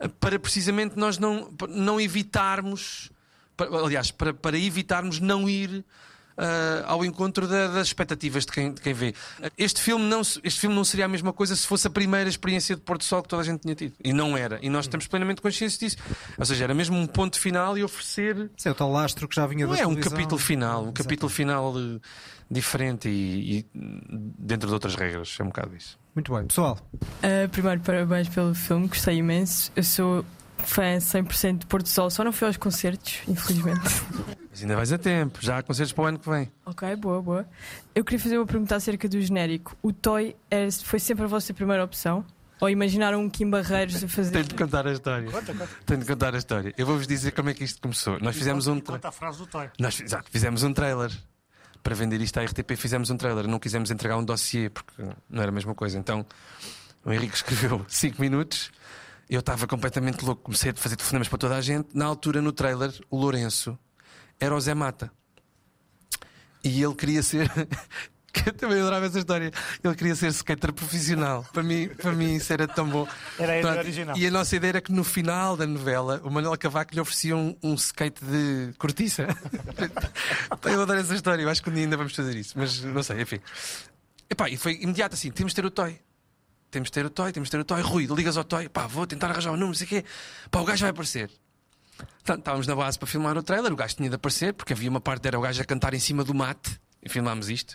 [0.00, 3.10] ah, para precisamente nós não, não evitarmos,
[3.56, 5.84] para- aliás, para, para evitarmos não ir.
[6.36, 9.14] Ah, ao encontro da- das expectativas de quem, de quem vê.
[9.56, 12.74] Este filme, não, este filme não seria a mesma coisa se fosse a primeira experiência
[12.76, 13.94] de Porto Sol que toda a gente tinha tido.
[14.02, 14.58] E não era.
[14.62, 15.96] E nós temos plenamente consciência disso.
[16.38, 18.50] Ou seja, era mesmo um ponto final e oferecer.
[18.56, 20.82] Isso é o tal lastro que já vinha Não da é um capítulo final, um
[20.84, 21.02] Exatamente.
[21.02, 22.00] capítulo final eh,
[22.50, 23.66] diferente e, e
[24.38, 25.36] dentro de outras regras.
[25.38, 25.98] É um bocado isso.
[26.14, 26.78] Muito bem, pessoal.
[26.94, 29.72] Uh, primeiro, parabéns pelo filme, gostei imenso.
[29.74, 30.24] Eu sou
[30.58, 33.80] fã 100% de Porto Sol, só não fui aos concertos, infelizmente.
[34.54, 35.40] Mas ainda vais a tempo.
[35.42, 36.48] Já há concertos para o ano que vem.
[36.64, 37.48] ok, boa, boa.
[37.92, 39.76] Eu queria fazer uma pergunta acerca do genérico.
[39.82, 42.24] O Toy é- foi sempre a vossa primeira opção?
[42.60, 44.30] Ou imaginaram um Kim Barreiros a fazer.
[44.30, 45.28] Tenho de contar a história.
[45.84, 46.72] Tenho de contar a história.
[46.78, 48.20] Eu vou-vos dizer como é que isto começou.
[48.20, 48.78] Nós fizemos um.
[48.78, 49.68] Conta a frase do Toy.
[49.76, 51.10] Nós exato, fizemos um trailer.
[51.82, 53.48] Para vender isto à RTP, fizemos um trailer.
[53.48, 55.98] Não quisemos entregar um dossiê, porque não era a mesma coisa.
[55.98, 56.24] Então,
[57.04, 58.70] o Henrique escreveu 5 minutos.
[59.28, 60.42] Eu estava completamente louco.
[60.42, 61.88] Comecei a fazer telefonemas para toda a gente.
[61.92, 63.76] Na altura, no trailer, o Lourenço
[64.40, 65.10] era o Zé Mata.
[66.62, 67.50] E ele queria ser.
[68.34, 69.52] que eu também adorava essa história.
[69.82, 71.46] Ele queria ser skater profissional.
[71.52, 73.06] Para mim, para mim isso era tão bom.
[73.38, 74.16] Era a ideia original.
[74.18, 77.36] E a nossa ideia era que no final da novela o Manuel Cavaco lhe oferecia
[77.36, 79.28] um, um skate de cortiça.
[80.64, 81.42] eu adoro essa história.
[81.42, 82.54] Eu acho que um dia ainda vamos fazer isso.
[82.58, 83.38] Mas não sei, enfim.
[84.28, 85.98] Epá, e foi imediato assim: temos de ter o Toy.
[86.70, 87.80] Temos de ter o Toy, temos de ter o Toy.
[87.82, 88.68] Rui, ligas ao Toy.
[88.68, 90.04] Pá, vou tentar arranjar o número, não sei o quê.
[90.50, 91.30] Pá, o gajo vai aparecer.
[92.22, 93.72] Estávamos na base para filmar o trailer.
[93.72, 95.98] O gajo tinha de aparecer, porque havia uma parte era o gajo a cantar em
[95.98, 96.80] cima do mate.
[97.02, 97.74] E filmámos isto.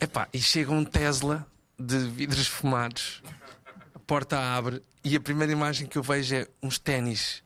[0.00, 1.46] Epá, e chega um Tesla
[1.78, 3.22] de vidros fumados,
[3.94, 7.42] a porta abre e a primeira imagem que eu vejo é uns ténis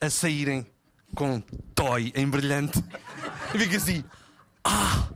[0.00, 0.66] a saírem
[1.14, 1.40] com
[1.74, 2.82] toy em brilhante.
[3.54, 4.04] E fica assim:
[4.64, 5.08] ah!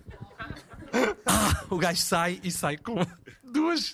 [1.26, 1.64] Ah!
[1.70, 2.94] O gajo sai e sai com
[3.52, 3.92] duas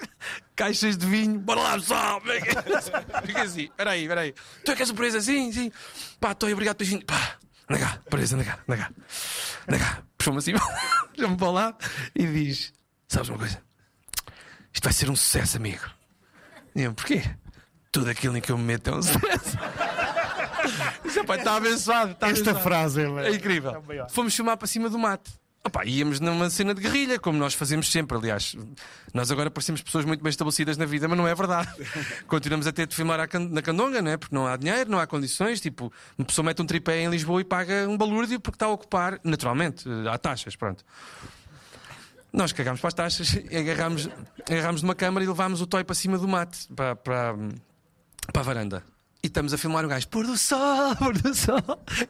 [0.57, 1.39] caixas de vinho.
[1.39, 2.21] Bora lá, pessoal!
[3.25, 4.35] Fica assim: peraí, peraí.
[4.65, 5.21] Tu é que és o presa?
[5.21, 5.73] Sim, sim.
[6.21, 7.05] Pá, toy, obrigado, beijinho.
[7.05, 7.37] Pá,
[7.69, 8.91] anda cá, presa, anda cá, anda cá.
[9.69, 10.03] Anda cá.
[10.19, 10.53] Puxou-me assim,
[11.15, 11.77] puxou-me para lá
[12.15, 12.73] e diz:
[13.09, 13.63] Sabes uma coisa?
[14.73, 15.85] Isto vai ser um sucesso, amigo.
[16.75, 17.23] E eu, porquê?
[17.93, 19.57] Tudo aquilo em que eu me meto é um sucesso.
[21.05, 22.13] Isso, pá, está abençoado.
[22.13, 22.61] Está Esta abençoado.
[22.63, 23.85] frase é, É incrível.
[23.91, 24.09] É.
[24.09, 25.31] Fomos filmar para cima do mato.
[25.67, 28.19] Opa, íamos numa cena de guerrilha, como nós fazemos sempre.
[28.19, 28.55] Aliás,
[29.15, 31.71] nós agora parecemos pessoas muito bem estabelecidas na vida, mas não é verdade.
[32.29, 34.19] Continuamos a ter de filmar na candonga, não é?
[34.19, 35.63] Porque não há dinheiro, não há condições.
[35.63, 38.69] Tipo, uma pessoa mete um tripé em Lisboa e paga um balúrdio porque está a
[38.69, 40.85] ocupar, naturalmente, eh, há taxas, pronto.
[42.31, 44.07] Nós cagámos para as taxas, e agarrámos,
[44.47, 47.35] agarrámos de uma câmara e levámos o toy para cima do mate, para, para,
[48.31, 48.94] para a varanda.
[49.25, 51.57] E estamos a filmar um gajo, pôr do sol, pôr do sol,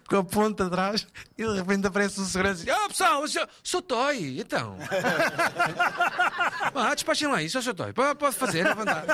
[0.09, 1.07] com a ponta atrás,
[1.39, 4.77] e de repente aparece um segurança e diz: Ah, pessoal, eu sou, sou Toy, então.
[6.75, 9.05] Ah, despachem lá isso, eu sou Toy, pode pode fazer, levantar.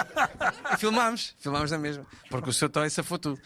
[0.73, 3.39] E filmámos, filmámos na mesma, porque o seu Toy safou tudo.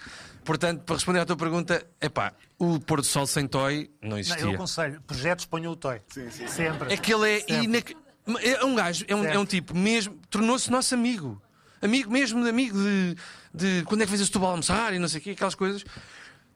[0.44, 4.10] Portanto, para responder à tua pergunta, é pá, o pôr do sol sem Toy não
[4.10, 4.54] Não, eu existia.
[4.54, 6.00] aconselho, projetos ponham o toy.
[6.48, 6.92] Sempre.
[6.92, 7.54] É que ele é, Sempre.
[7.64, 7.96] inac-
[8.40, 11.42] é um gajo, é um, é um tipo mesmo, tornou-se nosso amigo.
[11.84, 13.16] Amigo mesmo, de amigo de,
[13.52, 15.84] de quando é que vens a Setúbal almoçar e não sei o quê, aquelas coisas.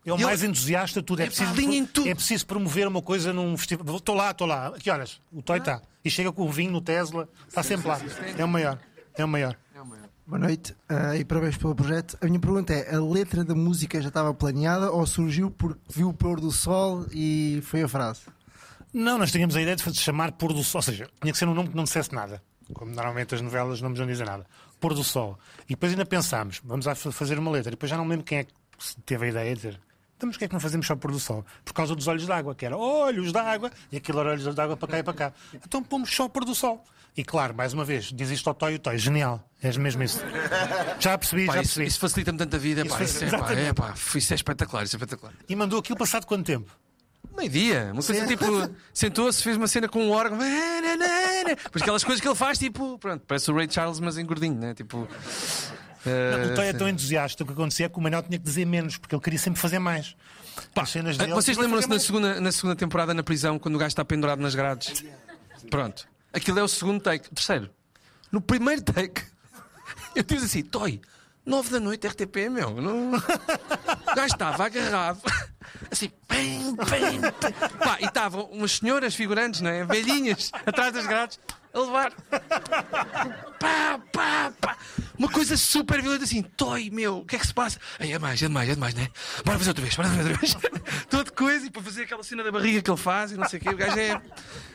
[0.06, 1.20] É o Ele- mais entusiasta de tudo.
[1.20, 1.52] É, É preciso,
[1.92, 2.08] tudo.
[2.08, 3.96] é preciso promover uma coisa num festival.
[3.96, 4.68] Estou lá, estou lá.
[4.68, 5.20] A que horas?
[5.30, 5.82] O Toy está.
[6.04, 7.28] E chega com o vinho no Tesla.
[7.46, 8.00] Está sempre lá.
[8.36, 8.78] É o maior.
[9.14, 9.56] É o maior.
[10.26, 12.18] Boa noite ah, e parabéns pelo projeto.
[12.20, 16.10] A minha pergunta é: a letra da música já estava planeada ou surgiu porque viu
[16.10, 18.20] o pôr do sol e foi a frase?
[18.92, 20.78] Não, nós tínhamos a ideia de chamar Pôr do Sol.
[20.80, 22.42] Ou seja, tinha que ser um nome que não dissesse nada.
[22.74, 24.46] Como normalmente as novelas não dizem nada.
[24.80, 25.38] Pôr do Sol.
[25.66, 27.70] E depois ainda pensámos, vamos fazer uma letra.
[27.70, 28.52] E depois já não me lembro quem é que
[29.04, 29.80] teve a ideia de dizer.
[30.16, 31.44] Então, mas porquê é que não fazemos só pôr do sol?
[31.64, 34.88] Por causa dos olhos d'água, que era olhos d'água, e aquilo era olhos d'água para
[34.88, 35.32] cá e para cá.
[35.54, 36.84] Então pomos só pôr do sol.
[37.16, 38.98] E claro, mais uma vez, diz isto ao Toy o Toy.
[38.98, 39.42] Genial.
[39.62, 40.20] És mesmo isso.
[41.00, 41.86] Já percebi, Pá, já isso, percebi.
[41.86, 42.84] isso facilita-me tanta vida.
[42.84, 45.32] Pá, Isso isso, é, pá, é, pá, isso é espetacular, isso é espetacular.
[45.48, 46.70] E mandou aquilo passado quanto tempo?
[47.38, 48.44] Meio-dia, uma coisa tipo,
[48.92, 53.24] sentou-se, fez uma cena com um órgão, depois aquelas coisas que ele faz, tipo, pronto,
[53.26, 54.74] parece o Ray Charles, mas em gordinho, né?
[54.74, 55.08] Tipo.
[56.04, 57.42] Não, o Toy é eh, tão entusiasta.
[57.42, 59.60] O que acontecia é que o Manel tinha que dizer menos, porque ele queria sempre
[59.60, 60.16] fazer mais.
[60.74, 63.78] Pá, as cenas dele, Vocês lembram-se na segunda, na segunda temporada na prisão, quando o
[63.78, 65.04] gajo está pendurado nas grades?
[65.70, 66.08] Pronto.
[66.32, 67.28] Aquilo é o segundo take.
[67.28, 67.70] O terceiro.
[68.32, 69.22] No primeiro take,
[70.14, 71.00] eu disse assim: Toy,
[71.48, 72.70] nove da noite, RTP, meu.
[72.80, 73.12] Não...
[74.08, 75.20] O gajo estava agarrado,
[75.90, 77.20] assim, pim, pim.
[77.78, 79.84] Pá, e estavam umas senhoras figurantes, não é?
[79.84, 81.38] Velhinhas, atrás das grades,
[81.74, 82.12] a levar.
[83.60, 84.76] Pá, pá, pá.
[85.18, 87.78] Uma coisa super violenta assim, Toy, meu, o que é que se passa?
[87.98, 89.10] Aí é mais, é demais, é demais, não é?
[89.44, 90.56] Bora fazer outra vez, bora fazer outra vez.
[91.10, 93.58] Toda coisa, e para fazer aquela cena da barriga que ele faz e não sei
[93.58, 93.68] o quê.
[93.68, 94.20] O gajo é.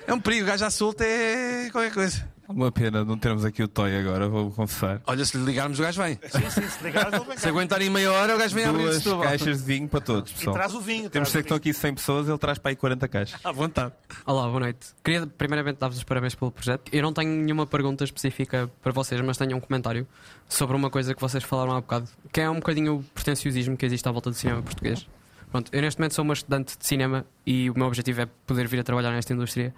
[0.05, 2.31] É um perigo, o gajo à solta é qualquer coisa.
[2.55, 5.01] Uma pena não termos aqui o Toy agora, vou confessar.
[5.07, 6.19] Olha, se lhe ligarmos, o gajo vem.
[6.29, 9.03] Sim, sim, se ligares, ele vem Se aguentarem meia hora, o gajo vem abrir Duas
[9.23, 10.55] caixas de vinho para todos, E pessoal.
[10.55, 11.09] traz o vinho.
[11.09, 13.39] Temos que estão aqui 100 pessoas, ele traz para aí 40 caixas.
[13.43, 13.93] À vontade.
[14.25, 14.87] Olá, boa noite.
[15.03, 16.89] Queria primeiramente dar-vos os parabéns pelo projeto.
[16.93, 20.07] Eu não tenho nenhuma pergunta específica para vocês, mas tenho um comentário
[20.47, 23.85] sobre uma coisa que vocês falaram há bocado, que é um bocadinho o pretenciosismo que
[23.85, 25.07] existe à volta do cinema português.
[25.51, 28.67] Pronto, eu neste momento sou uma estudante de cinema e o meu objetivo é poder
[28.67, 29.73] vir a trabalhar nesta indústria.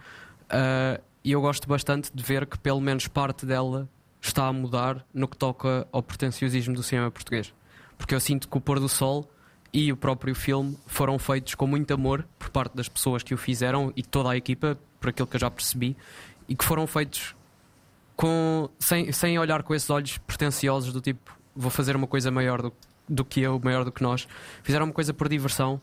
[0.50, 3.90] Ah, e eu gosto bastante de ver que pelo menos parte dela
[4.22, 7.52] está a mudar no que toca ao pretenciosismo do cinema português.
[7.98, 9.28] Porque eu sinto que o pôr do sol
[9.74, 13.38] e o próprio filme foram feitos com muito amor por parte das pessoas que o
[13.38, 15.98] fizeram e toda a equipa, por aquilo que eu já percebi,
[16.48, 17.36] e que foram feitos
[18.16, 22.62] com, sem, sem olhar com esses olhos pretenciosos do tipo vou fazer uma coisa maior
[22.62, 22.74] do,
[23.10, 24.28] do que eu, maior do que nós.
[24.62, 25.82] Fizeram uma coisa por diversão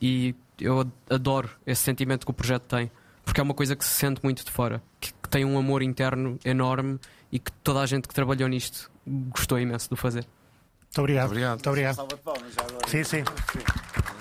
[0.00, 2.90] e eu ad- adoro esse sentimento que o projeto tem,
[3.24, 5.82] porque é uma coisa que se sente muito de fora, que, que tem um amor
[5.82, 6.98] interno enorme
[7.30, 10.26] e que toda a gente que trabalhou nisto gostou imenso de o fazer.
[10.92, 11.26] Muito obrigado.
[11.30, 11.52] Obrigado.
[11.52, 11.94] Muito obrigado.
[11.96, 12.88] Salva de palmas já agora.
[12.88, 13.24] Sim, sim.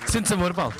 [0.08, 0.74] Sentes amor, Paulo?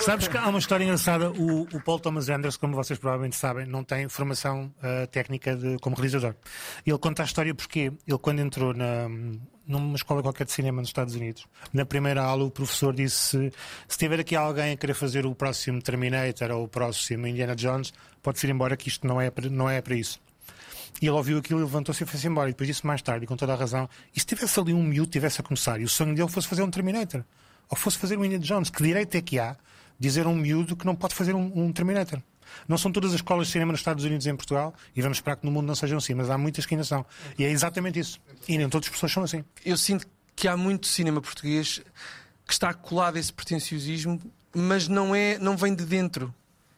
[0.00, 1.30] Sabes que há uma história engraçada.
[1.30, 5.76] O, o Paul Thomas Anderson, como vocês provavelmente sabem, não tem formação ah, técnica de,
[5.78, 6.34] como realizador.
[6.86, 9.08] Ele conta a história porque ele, quando entrou na,
[9.66, 13.52] numa escola qualquer de cinema nos Estados Unidos, na primeira aula, o professor disse:
[13.88, 17.92] se tiver aqui alguém a querer fazer o próximo Terminator ou o próximo Indiana Jones,
[18.22, 20.20] pode-se ir embora, que isto não é, não é para isso.
[21.00, 22.48] E ele ouviu aquilo levantou-se e foi-se embora.
[22.48, 25.10] E depois disse mais tarde, com toda a razão: e se tivesse ali um miúdo,
[25.10, 27.24] tivesse a começar, e o sonho dele fosse fazer um Terminator,
[27.68, 29.56] ou fosse fazer um Indiana Jones, que direito é que há
[29.98, 32.20] dizer a um miúdo que não pode fazer um, um Terminator?
[32.68, 35.18] Não são todas as escolas de cinema nos Estados Unidos e em Portugal, e vamos
[35.18, 37.04] esperar que no mundo não sejam assim, mas há muitas que ainda são.
[37.38, 38.20] E é exatamente isso.
[38.48, 39.44] E nem todas as pessoas são assim.
[39.64, 41.82] Eu sinto que há muito cinema português
[42.46, 44.20] que está colado a esse pretenciosismo,
[44.54, 46.34] mas não, é, não vem de dentro.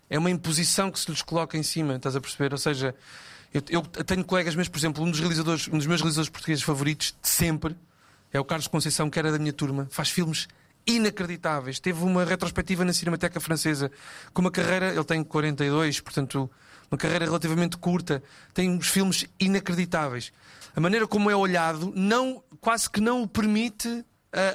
[0.09, 2.53] É uma imposição que se lhes coloca em cima, estás a perceber?
[2.53, 2.95] Ou seja,
[3.53, 6.65] eu, eu tenho colegas meus, por exemplo, um dos, realizadores, um dos meus realizadores portugueses
[6.65, 7.77] favoritos de sempre
[8.33, 9.87] é o Carlos Conceição, que era da minha turma.
[9.91, 10.49] Faz filmes
[10.89, 11.79] inacreditáveis.
[11.79, 13.93] Teve uma retrospectiva na Cinemateca Francesa
[14.33, 16.51] com uma carreira, ele tem 42, portanto,
[16.91, 18.23] uma carreira relativamente curta.
[18.55, 20.33] Tem uns filmes inacreditáveis.
[20.75, 24.05] A maneira como é olhado não, quase que não o permite uh,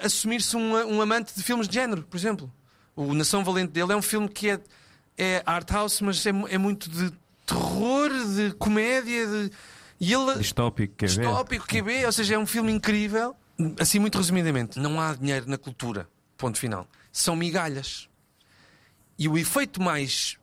[0.05, 2.51] assumir-se um, um amante de filmes de género, por exemplo.
[2.95, 4.59] O Nação Valente dele é um filme que é,
[5.17, 7.11] é art house, mas é, é muito de
[7.45, 9.51] terror, de comédia, de...
[9.99, 10.35] E ele...
[10.35, 11.07] Distópico, QB.
[11.07, 13.35] Distópico, QB, ou seja, é um filme incrível.
[13.79, 16.07] Assim, muito resumidamente, não há dinheiro na cultura.
[16.43, 16.85] Ponto final.
[17.09, 18.09] São migalhas.
[19.17, 20.35] E o efeito mais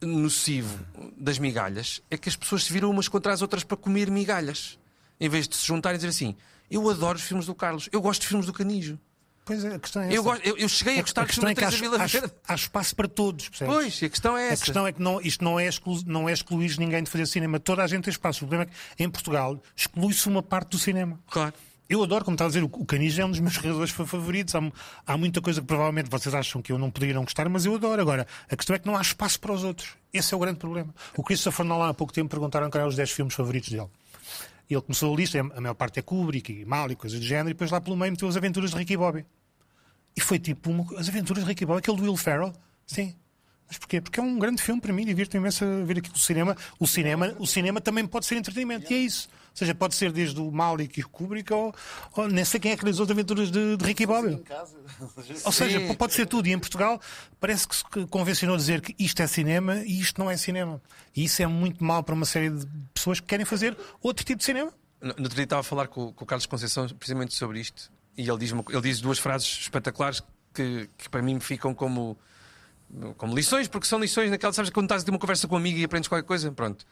[0.00, 0.78] nocivo
[1.18, 4.78] das migalhas é que as pessoas se viram umas contra as outras para comer migalhas.
[5.18, 6.36] Em vez de se juntarem e dizer assim:
[6.70, 8.96] Eu adoro os filmes do Carlos, eu gosto de filmes do Canijo.
[9.44, 11.48] Pois é, a questão é Eu, gosto- eu- eu cheguei a gostar a de questão
[11.48, 13.74] é filmes que da há, Vila há- há espaço para todos, percebes?
[13.74, 14.64] Pois, a questão é A essa.
[14.64, 17.58] questão é que não, isto não é, exclu, não é excluir ninguém de fazer cinema.
[17.58, 18.44] Toda a gente tem espaço.
[18.44, 21.18] O problema é que em Portugal exclui-se uma parte do cinema.
[21.28, 21.52] Claro.
[21.90, 24.54] Eu adoro, como está a dizer, o Canijo é um dos meus realizadores fa- favoritos.
[24.54, 24.60] Há,
[25.04, 27.74] há muita coisa que provavelmente vocês acham que eu não poderia não gostar, mas eu
[27.74, 28.00] adoro.
[28.00, 29.96] Agora, a questão é que não há espaço para os outros.
[30.12, 30.94] Esse é o grande problema.
[31.16, 33.88] O Christopher Nolan há pouco tempo perguntaram quais eram os 10 filmes favoritos dele.
[34.70, 37.48] Ele começou a lista, a maior parte é Kubrick e Mal e coisas do género,
[37.50, 39.26] e depois lá pelo meio meteu as aventuras de Ricky Bobby.
[40.16, 42.52] E foi tipo uma, as aventuras de Ricky Bobby, aquele do Will Ferrell.
[42.86, 43.16] Sim.
[43.66, 44.00] Mas porquê?
[44.00, 46.56] Porque é um grande filme para mim, divirto-me imenso a ver aqui o cinema.
[46.78, 49.28] O cinema, o cinema também pode ser entretenimento, e é isso.
[49.50, 51.74] Ou seja, pode ser desde o Malik e o Kubrick ou,
[52.16, 54.42] ou nem sei quem é que realizou as aventuras de, de Ricky Bobby.
[55.44, 56.46] Ou seja, pode ser tudo.
[56.46, 57.00] E em Portugal
[57.38, 60.80] parece que se convencionou dizer que isto é cinema e isto não é cinema.
[61.14, 64.38] E isso é muito mal para uma série de pessoas que querem fazer outro tipo
[64.38, 64.72] de cinema.
[65.00, 67.90] No no outro dia estava a falar com, com o Carlos Conceição precisamente sobre isto
[68.16, 72.18] e ele diz, ele diz duas frases espetaculares que, que para mim ficam como,
[73.16, 75.58] como lições, porque são lições naquela, sabes, quando estás a ter uma conversa com um
[75.58, 76.84] amigo e aprendes qualquer coisa, pronto.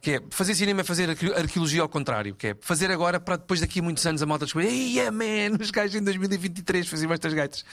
[0.00, 3.36] Que é fazer cinema é fazer arque- arqueologia ao contrário, que é fazer agora para
[3.36, 7.12] depois daqui a muitos anos a malta descobrir, ei, man, os gajos em 2023 faziam
[7.12, 7.64] estas gaitas.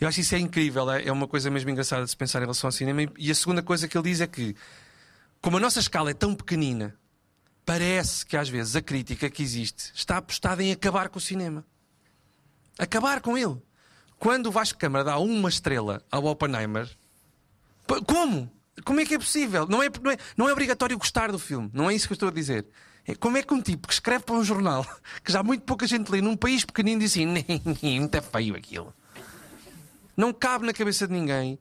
[0.00, 2.42] Eu acho isso é incrível, é, é uma coisa mesmo engraçada de se pensar em
[2.42, 3.02] relação ao cinema.
[3.18, 4.56] E- a segunda coisa que ele diz é que,
[5.40, 6.94] como a nossa escala é tão pequenina,
[7.66, 11.64] parece que às vezes a crítica que existe está apostada em acabar com o cinema.
[12.78, 13.56] Acabar com ele.
[14.18, 16.88] Quando o Vasco Câmara dá uma estrela ao Oppenheimer,
[18.06, 18.50] como?
[18.84, 19.66] Como é que é possível?
[19.66, 21.70] Não é, não, é, não é obrigatório gostar do filme.
[21.72, 22.66] Não é isso que eu estou a dizer.
[23.06, 24.86] É como é que um tipo que escreve para um jornal
[25.24, 27.26] que já muito pouca gente lê num país pequenino diz assim:
[27.82, 28.92] muito é feio aquilo.
[30.16, 31.58] Não cabe na cabeça de ninguém.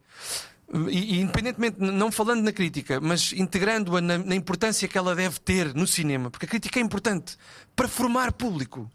[0.90, 5.40] E, e independentemente, não falando na crítica, mas integrando-a na, na importância que ela deve
[5.40, 7.38] ter no cinema, porque a crítica é importante
[7.74, 8.90] para formar público.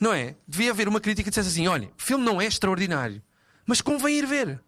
[0.00, 0.34] Não é?
[0.48, 3.22] Devia haver uma crítica que dissesse assim: olha, o filme não é extraordinário,
[3.64, 4.60] mas convém ir ver.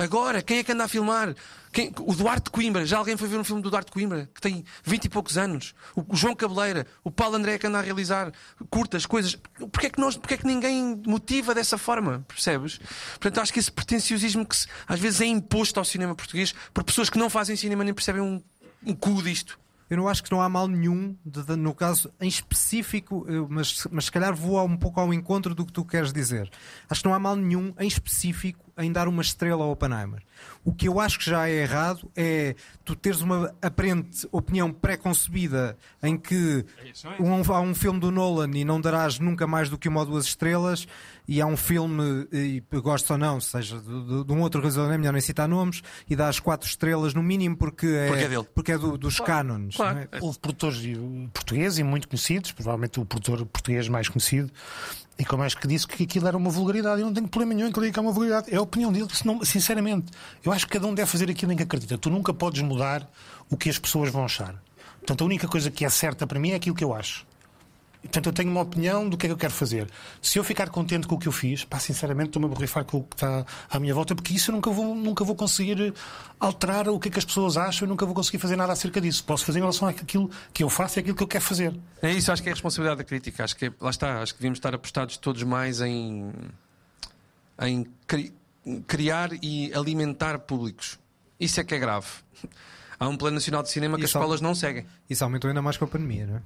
[0.00, 1.34] Agora, quem é que anda a filmar?
[1.70, 2.86] Quem- o Duarte Coimbra.
[2.86, 5.74] Já alguém foi ver um filme do Duarte Coimbra, que tem 20 e poucos anos?
[5.94, 8.32] O, João Cabeleira, o Paulo André que anda a realizar
[8.70, 9.36] curtas coisas.
[9.58, 12.24] Porquê é que, nós, porquê é que ninguém motiva dessa forma?
[12.26, 12.80] Percebes?
[13.10, 16.82] Portanto, acho que esse pretenciosismo que se- às vezes é imposto ao cinema português por
[16.82, 18.42] pessoas que não fazem cinema nem percebem um,
[18.86, 19.58] um cu disto.
[19.90, 23.48] Eu não acho que não há mal nenhum, de- de- no caso em específico, eu-
[23.50, 26.48] mas, mas se calhar vou um pouco ao encontro do que tu queres dizer.
[26.88, 30.22] Acho que não há mal nenhum em específico em dar uma estrela ao Oppenheimer.
[30.64, 35.76] O que eu acho que já é errado é tu teres uma aparente opinião pré-concebida
[36.02, 36.64] em que
[37.20, 40.06] um- há um filme do Nolan e não darás nunca mais do que uma ou
[40.06, 40.86] duas estrelas
[41.32, 44.92] e há um filme, e gosto ou não, seja de, de- de um outro realizador,
[44.92, 48.28] é melhor nem citar nomes, e dás quatro estrelas no mínimo porque é, Porque é
[48.28, 48.46] dele.
[48.52, 49.46] porque é do- dos claro.
[49.94, 50.08] não é?
[50.20, 54.50] Houve produtores eh, portugueses e muito conhecidos, provavelmente o produtor português mais conhecido,
[55.16, 57.00] e como acho que disse que aquilo era uma vulgaridade.
[57.00, 58.52] Eu não tenho problema nenhum em que ele diga que é uma vulgaridade.
[58.52, 59.06] É a opinião dele.
[59.12, 60.10] Se não- sinceramente,
[60.42, 61.96] eu acho que cada um deve fazer aquilo em que acredita.
[61.96, 63.08] Tu nunca podes mudar
[63.48, 64.54] o que as pessoas vão achar.
[64.98, 67.24] Portanto, a única coisa que é certa para mim é aquilo que eu acho.
[68.02, 69.86] E, Portanto, eu tenho uma opinião do que é que eu quero fazer.
[70.22, 72.98] Se eu ficar contente com o que eu fiz, pá, sinceramente estou-me a borrifar com
[72.98, 75.92] o que está à minha volta, porque isso eu nunca vou, nunca vou conseguir
[76.38, 79.00] alterar o que é que as pessoas acham, eu nunca vou conseguir fazer nada acerca
[79.02, 79.22] disso.
[79.24, 81.78] Posso fazer em relação àquilo que eu faço e aquilo que eu quero fazer.
[82.00, 83.44] É isso, acho que é a responsabilidade da crítica.
[83.44, 86.32] Acho que lá está, acho que devíamos estar apostados todos mais em,
[87.60, 88.32] em cri-
[88.86, 90.98] criar e alimentar públicos.
[91.38, 92.06] Isso é que é grave.
[92.98, 94.86] Há um plano nacional de cinema que as Isso é- escolas não seguem.
[95.08, 96.40] Isso aumentou ainda mais com a pandemia, não é?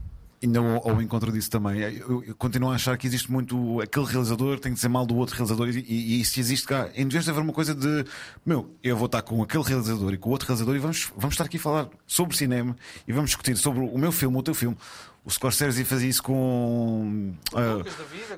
[0.45, 1.81] Ainda ao, ao encontro disso também.
[1.81, 5.17] Eu, eu continuo a achar que existe muito aquele realizador tem que dizer mal do
[5.17, 8.05] outro realizador e, e, e se existe cá, em vez de haver uma coisa de
[8.45, 11.35] meu, eu vou estar com aquele realizador e com o outro realizador e vamos, vamos
[11.35, 12.77] estar aqui a falar sobre cinema
[13.09, 14.77] e vamos discutir sobre o meu filme, o teu filme.
[15.25, 17.83] O Scorsese fazia isso com, ah,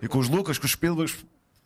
[0.00, 1.12] e com os Lucas, com os Spielberg.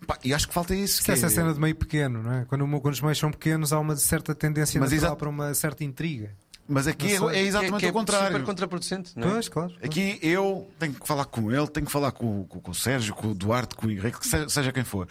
[0.06, 1.02] Pá, e acho que falta isso.
[1.02, 2.44] Isso é que essa cena de meio pequeno, não é?
[2.46, 5.52] Quando, quando os meios são pequenos, há uma certa tendência Mas natural exa- para uma
[5.52, 6.34] certa intriga.
[6.72, 8.26] Mas aqui é, é exatamente que é, o que é contrário.
[8.28, 9.30] super contraproducente, não é?
[9.32, 9.74] Pois, claro.
[9.82, 13.14] Aqui eu tenho que falar com ele, tenho que falar com, com- com o Sérgio,
[13.14, 15.08] com o Duarte, com o Henrique, que seja, seja quem for.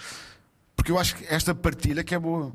[0.76, 2.54] Porque eu acho que esta partilha que é boa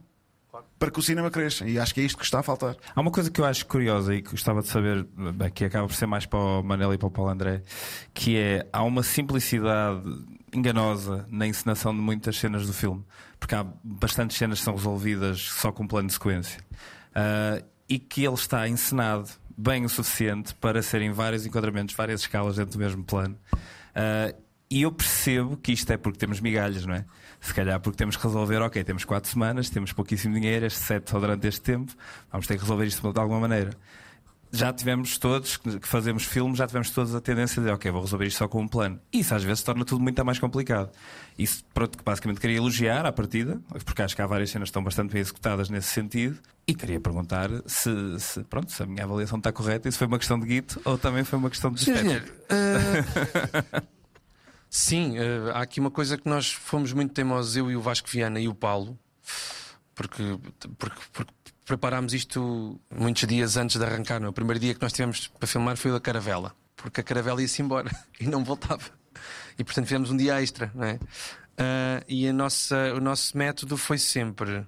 [0.79, 1.67] para que o cinema cresça.
[1.69, 2.77] E acho que é isto que está a faltar.
[2.95, 5.87] Há uma coisa que eu acho curiosa e que gostava de saber, bem, que acaba
[5.87, 7.63] por ser mais para o Manel e para o Paulo André,
[8.15, 10.03] que é há uma simplicidade
[10.53, 13.05] enganosa na encenação de muitas cenas do filme,
[13.41, 16.61] porque há bastantes cenas que são resolvidas só com um plano de sequência.
[17.15, 22.57] Ah, e que ele está encenado bem o suficiente para serem vários enquadramentos, várias escalas
[22.57, 23.39] dentro do mesmo plano.
[23.95, 24.35] Ah,
[24.71, 27.05] e eu percebo que isto é porque temos migalhas, não é?
[27.41, 31.21] Se calhar porque temos que resolver, ok, temos quatro semanas, temos pouquíssimo dinheiro, sete só
[31.21, 31.93] durante este tempo,
[32.33, 33.71] vamos ter que resolver isto de alguma maneira.
[34.55, 38.27] Já tivemos todos, que fazemos filmes, já tivemos todos a tendência de, ok, vou resolver
[38.27, 39.01] isto só com um plano.
[39.13, 40.93] Isso às vezes torna tudo muito mais complicado.
[41.37, 44.71] Isso, pronto, que basicamente queria elogiar à partida, porque acho que há várias cenas que
[44.71, 46.39] estão bastante bem executadas nesse sentido,
[46.69, 47.91] e queria perguntar se,
[48.21, 50.81] se, pronto, se a minha avaliação está correta, e se foi uma questão de guito
[50.85, 52.33] ou também foi uma questão de estética.
[52.49, 53.83] Ah,
[54.71, 58.09] sim, ah, há aqui uma coisa que nós fomos muito teimosos, eu e o Vasco
[58.09, 58.97] Viana e o Paulo,
[59.97, 60.23] porque,
[60.79, 61.33] porque, porque
[61.65, 64.23] preparámos isto muitos dias antes de arrancar.
[64.23, 64.29] é?
[64.29, 67.41] O primeiro dia que nós tivemos para filmar foi o da caravela, porque a caravela
[67.41, 67.91] ia-se embora
[68.21, 68.85] e não voltava.
[69.59, 70.99] E portanto fizemos um dia extra, não é?
[71.57, 74.67] Ah, e a nossa, o nosso método foi sempre: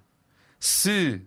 [0.58, 1.22] se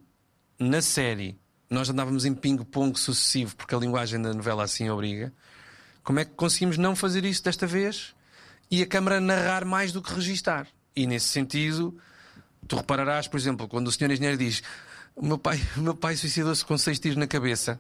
[0.58, 1.40] na série
[1.70, 5.32] nós andávamos em pingue-pongue sucessivo, porque a linguagem da novela assim obriga,
[6.04, 8.16] como é que conseguimos não fazer isso desta vez
[8.72, 10.68] e a câmara narrar mais do que registar?
[10.96, 11.96] E nesse sentido,
[12.68, 14.64] tu repararás, por exemplo, quando o senhor engenheiro diz
[15.20, 17.80] o meu pai, o meu pai suicidou-se com seis tiros na cabeça,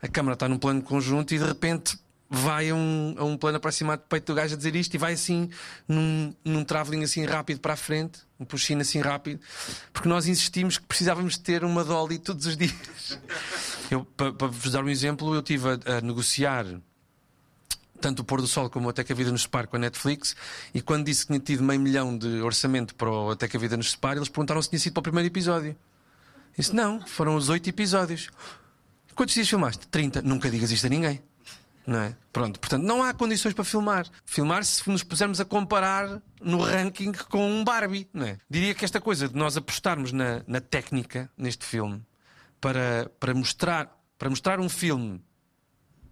[0.00, 1.98] a câmara está num plano conjunto e de repente
[2.30, 4.98] vai a um, a um plano aproximado do peito do gajo a dizer isto e
[4.98, 5.50] vai assim
[5.88, 9.40] num, num travelling assim rápido para a frente, um puxinho assim rápido,
[9.92, 13.18] porque nós insistimos que precisávamos ter uma dolly todos os dias.
[13.90, 16.66] Eu, para, para vos dar um exemplo, eu estive a, a negociar
[18.00, 19.78] tanto o Pôr do Sol como o Até que a Vida nos Separe com a
[19.78, 20.36] Netflix
[20.74, 23.60] e quando disse que tinha tido meio milhão de orçamento para o Até que a
[23.60, 25.76] Vida nos Separe, eles perguntaram se tinha sido para o primeiro episódio.
[26.56, 28.30] Disse, não, foram os oito episódios.
[29.14, 29.86] Quantos dias filmaste?
[29.88, 30.22] 30.
[30.22, 31.22] Nunca digas isto a ninguém.
[31.86, 32.16] Não é?
[32.32, 34.06] Pronto, portanto, não há condições para filmar.
[34.24, 38.38] Filmar se nos pusermos a comparar no ranking com um Barbie, não é?
[38.50, 42.04] Diria que esta coisa de nós apostarmos na, na técnica neste filme
[42.60, 45.22] para, para, mostrar, para mostrar um filme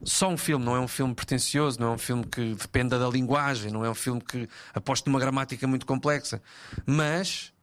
[0.04, 3.08] só um filme, não é um filme pretencioso, não é um filme que dependa da
[3.08, 6.42] linguagem, não é um filme que aposte numa gramática muito complexa,
[6.84, 7.53] mas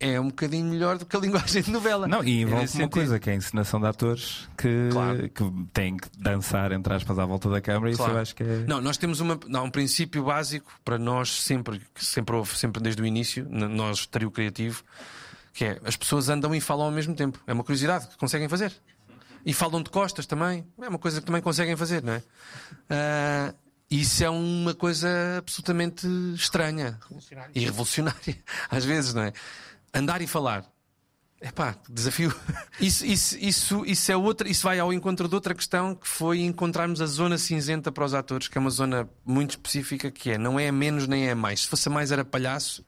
[0.00, 2.08] é um bocadinho melhor do que a linguagem de novela.
[2.08, 2.90] Não, e É envolve uma sentido.
[2.90, 5.28] coisa que é a encenação de atores que, Claro.
[5.28, 5.44] que
[5.74, 7.94] têm que dançar, entre aspas, à volta da câmara.
[7.94, 8.10] Claro.
[8.10, 8.64] Isso eu acho que é.
[8.66, 12.82] Não, nós temos uma, não, um princípio básico para nós sempre, que sempre houve, sempre
[12.82, 14.82] desde o início, nós, trio criativo,
[15.52, 17.38] que é as pessoas andam e falam ao mesmo tempo.
[17.46, 18.72] É uma curiosidade que conseguem fazer.
[19.44, 20.66] E falam de costas também.
[20.80, 22.22] É uma coisa que também conseguem fazer, não é?
[22.88, 23.54] Ah,
[23.90, 26.98] isso é uma coisa absolutamente estranha
[27.54, 28.36] e revolucionária,
[28.70, 29.32] às vezes, não é?
[29.92, 30.64] Andar e falar.
[31.40, 32.34] Epá, que desafio.
[32.78, 36.40] Isso, isso, isso, isso é outra, isso vai ao encontro de outra questão que foi
[36.40, 40.38] encontrarmos a zona cinzenta para os atores, que é uma zona muito específica, que é
[40.38, 41.60] não é a menos nem é a mais.
[41.60, 42.84] Se fosse a mais era palhaço,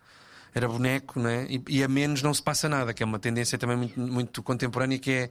[0.55, 1.47] era boneco, não é?
[1.49, 4.43] E, e a menos não se passa nada, que é uma tendência também muito, muito
[4.43, 5.31] contemporânea que é.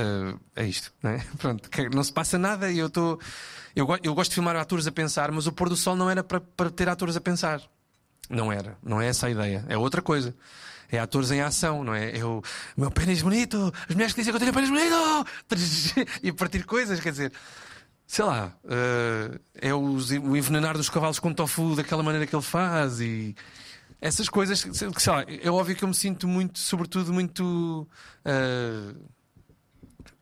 [0.00, 1.18] Ah, é isto, não é?
[1.38, 3.18] Pronto, não se passa nada e eu estou.
[3.74, 6.22] Eu, eu gosto de filmar atores a pensar, mas o pôr do sol não era
[6.24, 7.60] para, para ter atores a pensar.
[8.30, 9.64] Não era, não é essa a ideia.
[9.68, 10.34] É outra coisa.
[10.90, 12.16] É atores em ação, não é?
[12.16, 12.42] Eu,
[12.76, 16.64] o meu pênis bonito, as mulheres que dizem que eu tenho pênis bonito e partir
[16.64, 17.32] coisas, quer dizer,
[18.06, 19.38] sei lá, eh,
[19.68, 23.36] é os- o envenenar dos cavalos com tofu daquela maneira que ele faz e
[24.00, 27.86] essas coisas, sei lá, é óbvio que eu me sinto muito, sobretudo, muito.
[28.24, 28.94] eh,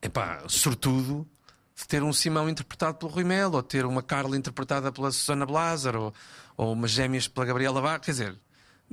[0.01, 1.27] epá, sortudo
[1.75, 5.45] de ter um Simão interpretado pelo Rui Melo, ou ter uma Carla interpretada pela Susana
[5.45, 6.13] Blázar, ou,
[6.55, 7.99] ou umas gêmeas pela Gabriela Barra.
[7.99, 8.35] Quer dizer,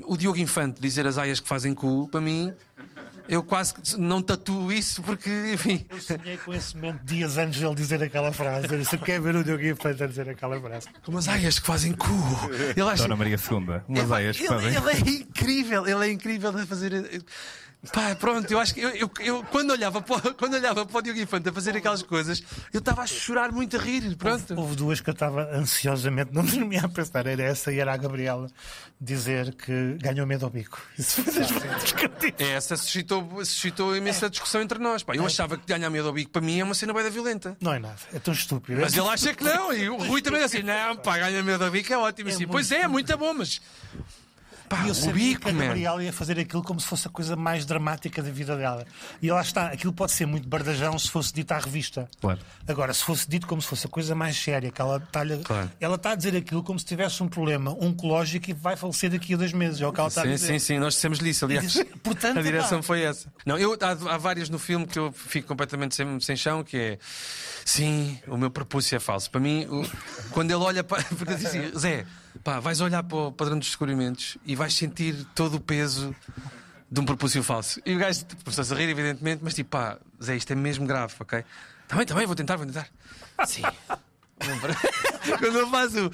[0.02, 2.52] o Diogo Infante dizer as aias que fazem cu, para mim,
[3.26, 5.86] eu quase não tatuo isso porque, enfim.
[5.88, 8.66] Eu sonhei com esse momento dias antes de ele dizer aquela frase.
[8.70, 10.88] Eu quer ver o Diogo Infante a dizer aquela frase.
[11.02, 12.06] Como as aias que fazem cu.
[12.76, 14.74] Ele acha, Dona Maria II, umas Epá, aias que ele, fazem.
[14.74, 17.24] ele é incrível, ele é incrível a fazer.
[17.92, 20.98] Pá, pronto, eu acho que eu, eu- eu- quando, olhava para, o- quando olhava para
[20.98, 24.16] o Diogo Infante a fazer aquelas coisas, eu estava a chorar muito a rir.
[24.16, 24.54] Pronto.
[24.58, 27.26] Houve duas que eu estava ansiosamente, não dormia a pensar.
[27.26, 28.48] Era essa e era a Gabriela
[29.00, 30.80] dizer que ganhou medo ao bico.
[30.98, 32.40] Isso foi das mais criativas.
[32.40, 35.02] É, Essa suscitou, suscitou imensa discussão entre nós.
[35.02, 37.56] Pá, eu achava que ganhar medo ao bico para mim é uma cena bem violenta.
[37.60, 38.80] Não é nada, é tão estúpido.
[38.80, 41.64] Mas ele acha que não, e o Rui também é assim, não, pá, ganha medo
[41.64, 42.30] ao bico é ótimo.
[42.30, 43.60] Assim, pois é, é muito bom, mas.
[44.68, 45.52] Pá, E eu sabia bico, que a.
[45.52, 48.86] Gabriela ia fazer aquilo como se fosse a coisa mais dramática da vida dela.
[49.20, 52.08] E lá está, aquilo pode ser muito bardajão se fosse dito à revista.
[52.20, 52.38] Claro.
[52.66, 55.70] Agora, se fosse dito como se fosse a coisa mais séria, que ela está Claro.
[55.80, 59.34] ela está a dizer aquilo como se tivesse um problema oncológico e vai falecer daqui
[59.34, 59.80] a dois meses.
[59.80, 60.46] É o que ela está a Sim, dizer.
[60.46, 61.72] sim, sim, nós dissemos-lhe isso, aliás.
[61.72, 63.32] diz- portanto, a direção foi essa.
[63.46, 66.76] Não, eu, há, há várias no filme que eu fico completamente sem, sem chão, que
[66.76, 66.98] é
[67.64, 69.30] sim, o meu prepúcio é falso.
[69.30, 69.84] Para mim, o-
[70.30, 71.02] quando ele olha para.
[71.16, 72.04] Porque disse assim, Zé,
[72.42, 76.14] pá, vais olhar para o padrão dos descobrimentos e vais sentir todo o peso
[76.90, 77.80] de um prepúcio falso.
[77.84, 80.86] E o gajo tipo, começou-se a rir, evidentemente, mas tipo, pá, Zé, isto é mesmo
[80.86, 81.44] grave, ok?
[81.88, 82.88] Também, também, vou tentar, vou tentar.
[83.46, 83.62] Sim.
[85.38, 86.10] quando ele faz o.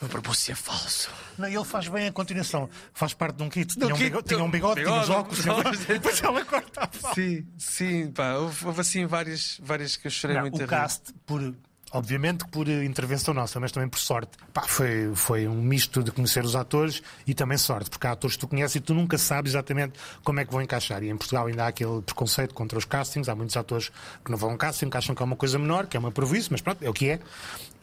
[0.00, 1.10] Meu prepúcio é falso.
[1.36, 2.70] Não, ele faz bem a continuação.
[2.94, 3.74] Faz parte de um kit.
[3.74, 5.84] Tinha, um kit, bigode, tinha um bigode, tinha uns bigode, óculos.
[5.86, 7.14] Depois ela corta a fala.
[7.14, 10.60] Sim, sim, pá, houve, houve assim várias, várias que eu chorei Não, muito a o
[10.60, 10.68] rir.
[10.68, 11.52] cast, por,
[11.92, 16.02] obviamente que por eh, intervenção nossa, mas também por sorte, pá, foi, foi um misto
[16.02, 18.94] de conhecer os atores e também sorte, porque há atores que tu conheces e tu
[18.94, 21.02] nunca sabes exatamente como é que vão encaixar.
[21.02, 23.90] E em Portugal ainda há aquele preconceito contra os castings, há muitos atores
[24.24, 26.00] que não vão a um casting, que acham que é uma coisa menor, que é
[26.00, 27.20] uma prejuízo, mas pronto, é o que é.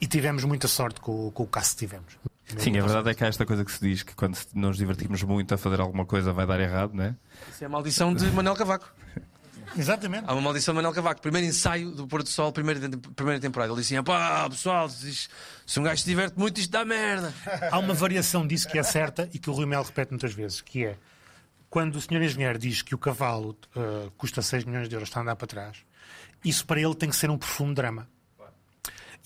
[0.00, 2.16] E tivemos muita sorte com, o- com o cast que tivemos.
[2.58, 5.20] Sim, a verdade é que há esta coisa que se diz que quando nos divertimos
[5.24, 7.14] muito a fazer alguma coisa vai dar errado, não é?
[7.50, 8.88] Isso é a maldição de Manuel Cavaco.
[9.76, 10.24] Exatamente.
[10.26, 11.20] Há uma maldição de Manuel Cavaco.
[11.20, 12.80] Primeiro ensaio do Pôr do Sol, primeira,
[13.14, 13.72] primeira temporada.
[13.72, 17.32] Ele disse assim: pá, pessoal, se um gajo se diverte muito, isto dá merda.
[17.70, 20.60] Há uma variação disso que é certa e que o Rui Mel repete muitas vezes,
[20.60, 20.96] que é
[21.68, 25.20] quando o senhor engenheiro diz que o cavalo eh, custa 6 milhões de euros, está
[25.20, 25.76] a andar para trás,
[26.44, 28.08] isso para ele tem que ser um profundo drama.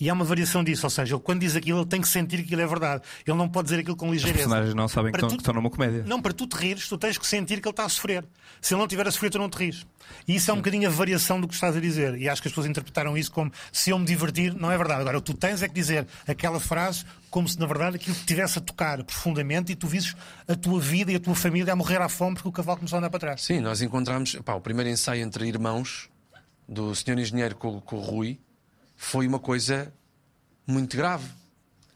[0.01, 2.37] E há uma variação disso, ou seja, ele quando diz aquilo, ele tem que sentir
[2.37, 3.03] que aquilo é verdade.
[3.25, 4.39] Ele não pode dizer aquilo com Os ligeireza.
[4.45, 6.03] personagens não sabem que Para estão, tu- que estão numa comédia.
[6.07, 8.25] Não, para tu te rires, tu tens que sentir que ele está a sofrer.
[8.59, 9.85] Se ele não estiver a sofrer, tu não te rires.
[10.27, 12.19] E isso é um bocadinho a variação do que estás a dizer.
[12.19, 15.01] E acho que as pessoas interpretaram isso como se eu me divertir, não é verdade.
[15.01, 18.57] Agora, tu tens é que dizer aquela frase como se na verdade aquilo te estivesse
[18.57, 20.15] a tocar profundamente e tu visses
[20.47, 22.97] a tua vida e a tua família a morrer à fome porque o cavalo começou
[22.97, 23.43] a andar para trás.
[23.43, 24.33] Sim, nós encontramos.
[24.43, 26.09] Pá, o primeiro ensaio entre irmãos
[26.67, 28.39] do senhor engenheiro com, com o Rui
[29.03, 29.91] foi uma coisa
[30.67, 31.27] muito grave.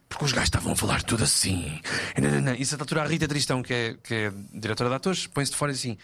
[0.09, 1.79] Porque os gajos estavam a falar tudo assim.
[2.17, 2.53] E não, não, não.
[2.55, 5.57] Isso a altura a Rita Tristão, que é, que é diretora de atores, põe-se de
[5.57, 5.97] fora e diz assim: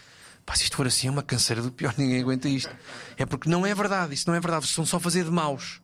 [0.46, 2.70] pá, se isto for assim é uma canseira do pior, ninguém aguenta isto.
[3.16, 5.80] É porque não é verdade, isso não é verdade, estão só a fazer de maus.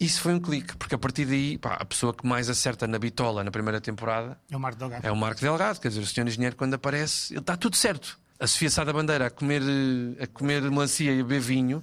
[0.00, 2.98] Isso foi um clique, porque a partir daí, pá, a pessoa que mais acerta na
[2.98, 5.04] bitola na primeira temporada É o Marco Delgado.
[5.06, 8.18] é o Marco Delgado, quer dizer, o senhor engenheiro, quando aparece, ele está tudo certo.
[8.40, 11.82] A Sofia Sá da Bandeira a comer, eh, a comer melancia e a beber vinho.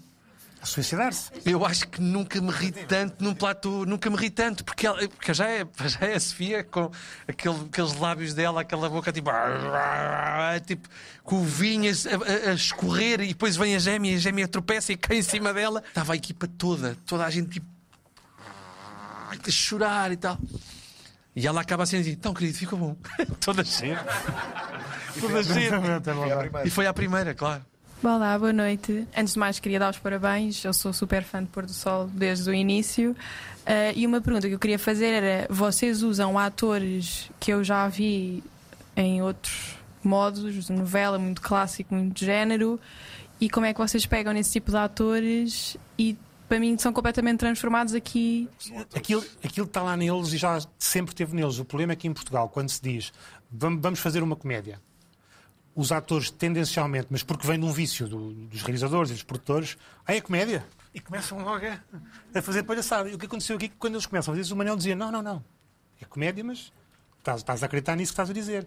[0.66, 1.30] A suicidar-se.
[1.46, 4.98] Eu acho que nunca me ri tanto num platô, nunca me ri tanto, porque, ela,
[5.08, 6.90] porque já, é, já é a Sofia com
[7.28, 9.30] aquele, aqueles lábios dela, aquela boca tipo,
[10.66, 10.90] tipo
[11.24, 14.48] com o vinho a, a- a escorrer e depois vem a gêmea e a gêmea
[14.48, 15.84] tropeça e cai em cima dela.
[15.88, 17.68] Estava a equipa toda, toda a gente tipo
[19.30, 20.36] a chorar e tal.
[21.36, 22.98] E ela acaba assim, então querido, ficou bom.
[23.40, 24.04] toda cheia.
[25.22, 25.80] toda cheia.
[26.66, 27.64] E foi à primeira, claro.
[28.08, 29.08] Olá, boa noite.
[29.18, 30.64] Antes de mais, queria dar os parabéns.
[30.64, 33.16] Eu sou super fã de Pôr do Sol desde o início.
[33.66, 37.88] Ah, e uma pergunta que eu queria fazer era: vocês usam atores que eu já
[37.88, 38.44] vi
[38.96, 42.80] em outros modos, de novela, muito clássico, muito género,
[43.42, 46.16] e como é que vocês pegam nesse tipo de atores e
[46.48, 48.48] para mim são completamente transformados aqui?
[48.94, 51.58] Aquilo, aquilo está lá neles e já sempre teve neles.
[51.58, 53.12] O problema é que em Portugal, quando se diz
[53.52, 54.80] "Vam- vamos fazer uma comédia,
[55.76, 59.78] os atores tendencialmente, mas porque vem de um vício do- dos realizadores e dos produtores,
[60.08, 60.66] aí é comédia.
[60.94, 61.80] E começam logo a,
[62.34, 63.10] a fazer palhaçada.
[63.10, 64.96] E o que aconteceu aqui é que quando eles começam a dizer o Manel dizia:
[64.96, 65.44] não, não, não,
[66.02, 66.72] é comédia, mas
[67.20, 68.66] estás, estás a acreditar nisso que estás a dizer.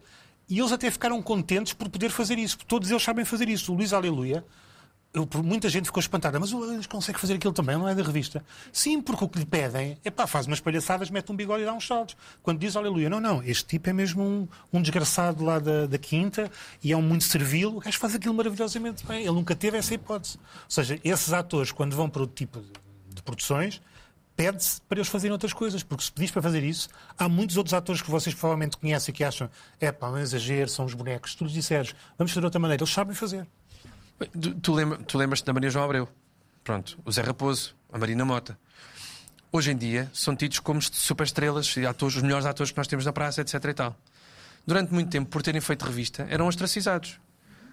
[0.50, 3.72] E eles até ficaram contentes por poder fazer isso, porque todos eles sabem fazer isso.
[3.72, 4.44] O Luís Aleluia,
[5.18, 8.44] eu, muita gente ficou espantada, mas eles conseguem fazer aquilo também, não é da revista?
[8.72, 11.66] Sim, porque o que lhe pedem é pá, faz umas palhaçadas, mete um bigode e
[11.66, 12.16] dá uns saltos.
[12.42, 15.98] Quando diz aleluia, não, não, este tipo é mesmo um, um desgraçado lá da, da
[15.98, 16.50] quinta
[16.82, 19.20] e é um muito servil, o gajo faz aquilo maravilhosamente bem.
[19.20, 20.36] Ele nunca teve essa hipótese.
[20.36, 22.68] Ou seja, esses atores, quando vão para outro tipo de,
[23.14, 23.80] de produções,
[24.38, 26.88] pede-se para eles fazerem outras coisas, porque se pedis para fazer isso,
[27.18, 29.50] há muitos outros atores que vocês provavelmente conhecem que acham
[29.80, 31.32] é pá, um exagero, são os bonecos.
[31.32, 33.48] Se tu disseres, vamos fazer de outra maneira, eles sabem fazer.
[34.62, 36.08] Tu, lembra, tu lembras-te da Maria João Abreu?
[36.64, 38.58] Pronto, o Zé Raposo, a Marina Mota.
[39.52, 42.88] Hoje em dia são tidos como super estrelas e atores, os melhores atores que nós
[42.88, 43.54] temos na praça, etc.
[43.64, 43.96] E tal.
[44.66, 47.20] Durante muito tempo, por terem feito revista, eram ostracizados.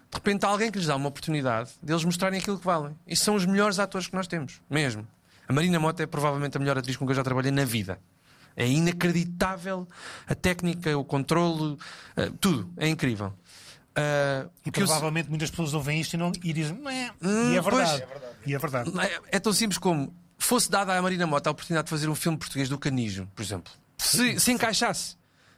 [0.10, 2.96] De repente há alguém que lhes dá uma oportunidade deles mostrarem aquilo que valem.
[3.08, 5.06] E são os melhores atores que nós temos, mesmo.
[5.48, 8.00] A Marina Mota é provavelmente a melhor atriz com que eu já trabalhei na vida.
[8.56, 9.88] É inacreditável
[10.26, 11.78] a técnica, o controle,
[12.16, 12.72] eh, tudo.
[12.78, 13.34] É incrível.
[13.96, 17.54] Ah, E que eu- provavelmente muitas pessoas ouvem isto e, não, e dizem, "Meh", Hum,
[17.54, 17.76] e é pois.
[17.90, 18.04] verdade.
[18.46, 18.92] E é verdade.
[19.00, 22.16] É, é tão simples como fosse dada à Marina Mota a oportunidade de fazer um
[22.16, 23.72] filme português do Canijo, por exemplo.
[23.98, 25.16] Se, se encaixasse.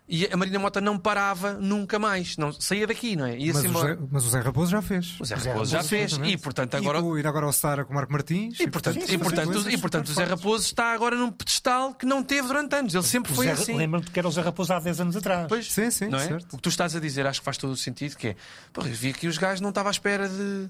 [0.10, 2.38] E a Marina Mota não parava nunca mais.
[2.38, 3.38] Não, saía daqui, não é?
[3.38, 3.86] Ia-se Mas o.
[3.86, 5.16] Zé, mas o Zé Raposo já fez.
[5.20, 6.12] O Zé Zé Raposo já Raposo, fez.
[6.14, 6.34] exatamente.
[6.34, 6.99] E portanto agora.
[6.99, 8.58] E ir agora ao Star com o Marco Martins.
[8.60, 12.24] E portanto, e, portanto, e, portanto o Zé Raposo está agora num pedestal que não
[12.24, 12.93] teve durante anos.
[12.95, 13.76] Ele sempre O foi Zé- assim.
[13.76, 15.45] Lembra-me que era o Zé Raposo há 10 anos atrás.
[15.49, 16.28] Pois, Sim, sim, não é?
[16.28, 16.53] certo.
[16.53, 18.36] O que tu estás a dizer acho que faz todo o sentido, que é,
[18.72, 20.70] porra, eu vi aqui os gajos não estava à espera de.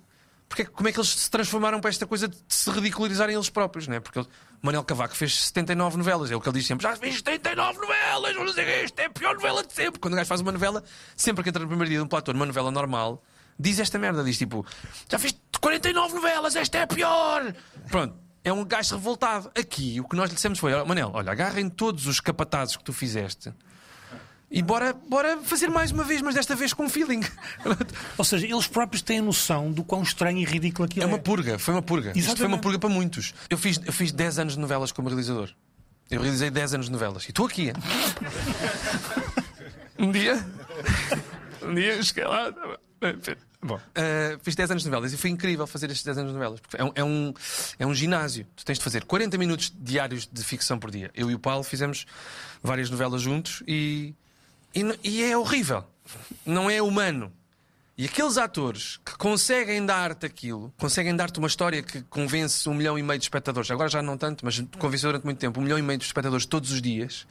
[0.50, 3.50] Porque, é como é que eles se transformaram para esta coisa de se ridicularizarem eles
[3.50, 4.00] próprios, não é?
[4.00, 4.28] Porque ele-
[4.62, 8.34] Manuel Cavaco fez 79 novelas, é o que ele diz sempre: já fiz 79 novelas,
[8.34, 10.00] vamos dizer isto é a pior novela de sempre.
[10.00, 10.84] Quando o gajo faz uma novela,
[11.16, 13.22] sempre que entra no primeiro dia de um platô, numa novela normal,
[13.60, 14.66] diz esta merda: diz tipo,
[15.12, 17.54] já fiz 49 novelas, esta é a pior.
[17.90, 18.16] Pronto.
[18.44, 19.52] É um gajo revoltado.
[19.60, 22.84] Aqui, o que nós lhe dissemos foi: "Olha, Manel, olha, agarrem todos os capatazes que
[22.86, 23.54] tu fizeste
[24.50, 27.22] e bora, bora fazer mais uma vez, mas desta vez com feeling.
[28.18, 31.08] Ou seja, eles próprios têm a noção do quão estranho e ridículo aquilo É é.
[31.08, 32.10] uma purga, foi uma purga.
[32.10, 32.62] Isto foi uma Exatamente.
[32.62, 33.34] purga para muitos.
[33.50, 35.50] Eu fiz, eu fiz 10 anos de novelas como realizador.
[36.10, 37.26] Eu realizei 10 anos de novelas.
[37.26, 37.68] E estou aqui.
[37.68, 37.74] hein?
[40.00, 40.46] um dia.
[41.62, 42.54] Um dia cheguei lá.
[43.62, 46.36] Bom, eh, fiz 10 anos de novelas e foi incrível fazer estes 10 anos de
[46.38, 46.60] novelas.
[46.62, 47.34] Porque é um, é, um,
[47.80, 48.48] é um ginásio.
[48.56, 51.12] Tu tens de fazer 40 minutos diários de ficção por dia.
[51.14, 52.06] Eu e o Paulo fizemos
[52.64, 54.16] várias novelas juntos e,
[54.78, 55.84] e, e é horrível.
[56.46, 57.32] Não é humano.
[57.98, 62.98] E aqueles atores que conseguem dar-te aquilo, conseguem dar-te uma história que convence um milhão
[62.98, 65.80] e meio de espectadores, agora já não tanto, mas convenceu durante muito tempo, um milhão
[65.80, 67.26] e meio de espectadores todos os dias,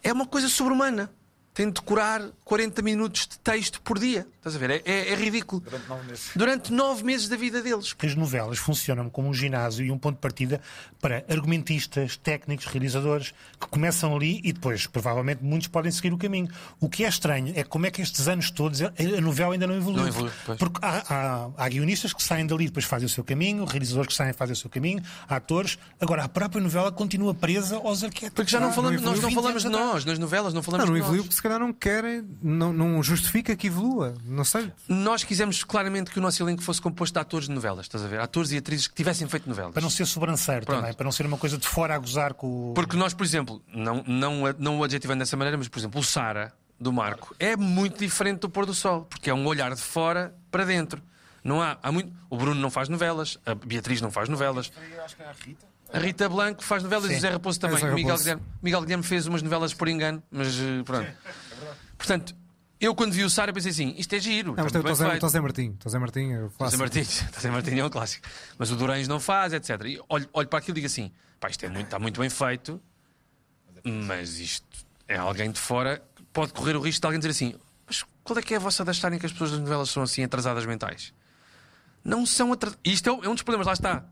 [0.00, 1.10] é uma coisa sobre-humana.
[1.54, 4.26] Tem de decorar 40 minutos de texto por dia.
[4.38, 4.70] Estás a ver?
[4.72, 5.62] É, é- é ridículo.
[6.34, 7.94] Durante nove meses da vida deles.
[8.02, 10.60] As novelas funcionam como um ginásio e um ponto de partida
[11.00, 16.48] para argumentistas, técnicos, realizadores que começam ali e depois, provavelmente, muitos podem seguir o caminho.
[16.80, 18.90] O que é estranho é como é que estes anos todos a
[19.20, 20.02] novela ainda não evoluiu.
[20.02, 20.32] Não evolui.
[20.58, 24.08] Porque há, há- há guionistas que saem dali e depois fazem o seu caminho, realizadores
[24.08, 25.78] que saem e fazem o seu caminho, há atores.
[26.00, 28.34] Agora, a própria novela continua presa aos arquétipos.
[28.34, 30.62] Porque já não falamos, não nós não evoluiu 20 falamos de nós, nas novelas, não
[30.62, 31.26] falamos Não, não de nós.
[31.44, 34.14] Calhar não querem, não, não justifica que evolua.
[34.24, 34.72] Não sei.
[34.88, 38.08] Nós quisemos claramente que o nosso elenco fosse composto de atores de novelas, estás a
[38.08, 38.18] ver?
[38.18, 39.72] Atores e atrizes que tivessem feito novelas.
[39.72, 40.80] Para não ser sobranceiro Pronto.
[40.80, 42.74] também, para não ser uma coisa de fora a gozar com o.
[42.74, 46.04] Porque nós, por exemplo, não, não, não o adjetivando dessa maneira, mas por exemplo, o
[46.04, 49.82] Sara do Marco é muito diferente do pôr do sol, porque é um olhar de
[49.82, 51.02] fora para dentro.
[51.42, 52.10] Não há, há muito.
[52.30, 54.72] O Bruno não faz novelas, a Beatriz não faz novelas.
[55.20, 55.73] A Rita
[56.28, 57.82] Blanco faz novelas e o Zé Raposo também.
[57.82, 58.16] É o Miguel.
[58.16, 61.10] Guilherme, Miguel Guilherme fez umas novelas por engano, mas eh, pronto.
[61.96, 62.34] Portanto,
[62.80, 64.54] eu quando vi o Sara pensei assim: isto é giro.
[64.54, 65.28] Não, mas muito Zé.
[65.28, 65.78] Zé Martim.
[65.88, 66.82] Zé Martim é o José clássico.
[66.82, 68.28] Martins, José Martins é um clássico.
[68.58, 69.70] Mas o Durães não faz, etc.
[69.86, 72.28] E olho, olho para aquilo e digo assim: pá, isto é muito, está muito bem
[72.28, 72.80] feito,
[73.84, 74.66] mas isto
[75.08, 77.54] é alguém de fora que pode correr o risco de alguém dizer assim:
[77.86, 80.02] mas qual é que é a vossa das estarem que as pessoas das novelas são
[80.02, 81.14] assim atrasadas mentais?
[82.04, 82.80] Não são atrasadas.
[82.84, 84.04] Isto é é um dos problemas, lá está.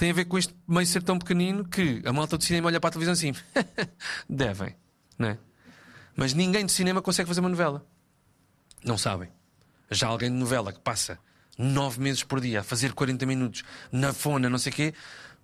[0.00, 2.80] Tem a ver com este meio ser tão pequenino que a malta do cinema olha
[2.80, 3.34] para a televisão assim:
[4.26, 4.74] devem,
[5.18, 5.38] não é?
[6.16, 7.84] Mas ninguém de cinema consegue fazer uma novela.
[8.82, 9.28] Não sabem.
[9.90, 11.18] Já alguém de novela que passa
[11.58, 14.94] nove meses por dia a fazer 40 minutos na fona, não sei o quê,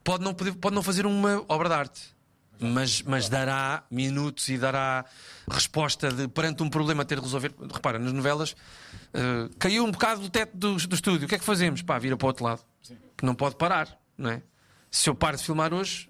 [0.02, 2.16] pode não, poder, pode não fazer uma obra de arte.
[2.58, 5.04] Mas, mas dará minutos e dará
[5.50, 7.52] resposta de, perante um problema a ter de resolver.
[7.70, 8.56] Repara, nas novelas
[9.12, 11.26] eh, caiu um bocado do teto do, do estúdio.
[11.26, 11.82] O que é que fazemos?
[11.82, 12.62] Pá, vira para o outro lado.
[13.22, 14.42] Não pode parar, não é?
[14.90, 16.08] Se eu paro de filmar hoje,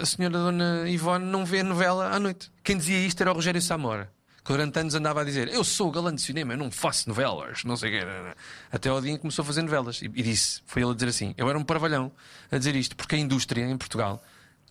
[0.00, 2.50] a senhora Dona Ivone não vê a novela à noite.
[2.62, 4.10] Quem dizia isto era o Rogério Samora.
[4.44, 7.08] Que durante anos andava a dizer: Eu sou o galã de cinema, eu não faço
[7.08, 8.06] novelas, não sei o quê.
[8.72, 10.00] Até ao dia em que começou a fazer novelas.
[10.00, 12.10] E, e disse: Foi ele a dizer assim: Eu era um parvalhão
[12.50, 14.22] a dizer isto, porque a indústria em Portugal,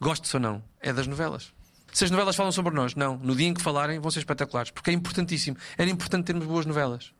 [0.01, 1.53] goste ou não, é das novelas.
[1.93, 3.17] Se as novelas falam sobre nós, não.
[3.17, 5.57] No dia em que falarem, vão ser espetaculares, porque é importantíssimo.
[5.77, 7.11] Era importante termos boas novelas.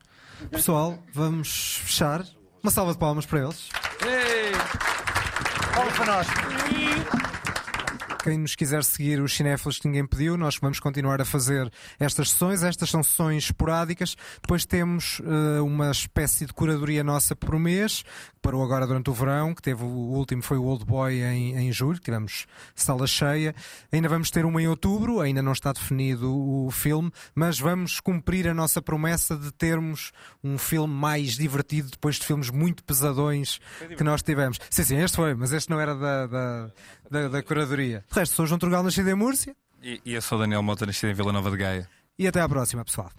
[0.50, 2.24] Pessoal, vamos fechar.
[2.62, 3.68] Uma salva de palmas para eles.
[4.00, 4.97] Fala
[5.86, 7.27] para nós.
[8.28, 12.30] Quem nos quiser seguir os cinéfilos que ninguém pediu, nós vamos continuar a fazer estas
[12.30, 12.62] sessões.
[12.62, 14.18] Estas são sessões esporádicas.
[14.42, 19.14] Depois temos eh, uma espécie de curadoria nossa por mês, que parou agora durante o
[19.14, 23.54] verão, que teve o último foi o Old Boy em, em julho, tivemos sala cheia.
[23.90, 28.46] Ainda vamos ter uma em outubro, ainda não está definido o filme, mas vamos cumprir
[28.46, 30.12] a nossa promessa de termos
[30.44, 33.58] um filme mais divertido depois de filmes muito pesadões
[33.96, 34.58] que nós tivemos.
[34.68, 36.70] Sim, sim, este foi, mas este não era da, da,
[37.10, 38.04] da, da curadoria.
[38.10, 41.10] De resto, sou João Turgal, nascido em Múrcia, E, e eu sou Daniel Mota, nascido
[41.10, 41.88] em Vila Nova de Gaia.
[42.18, 43.10] e até à próxima, pessoal.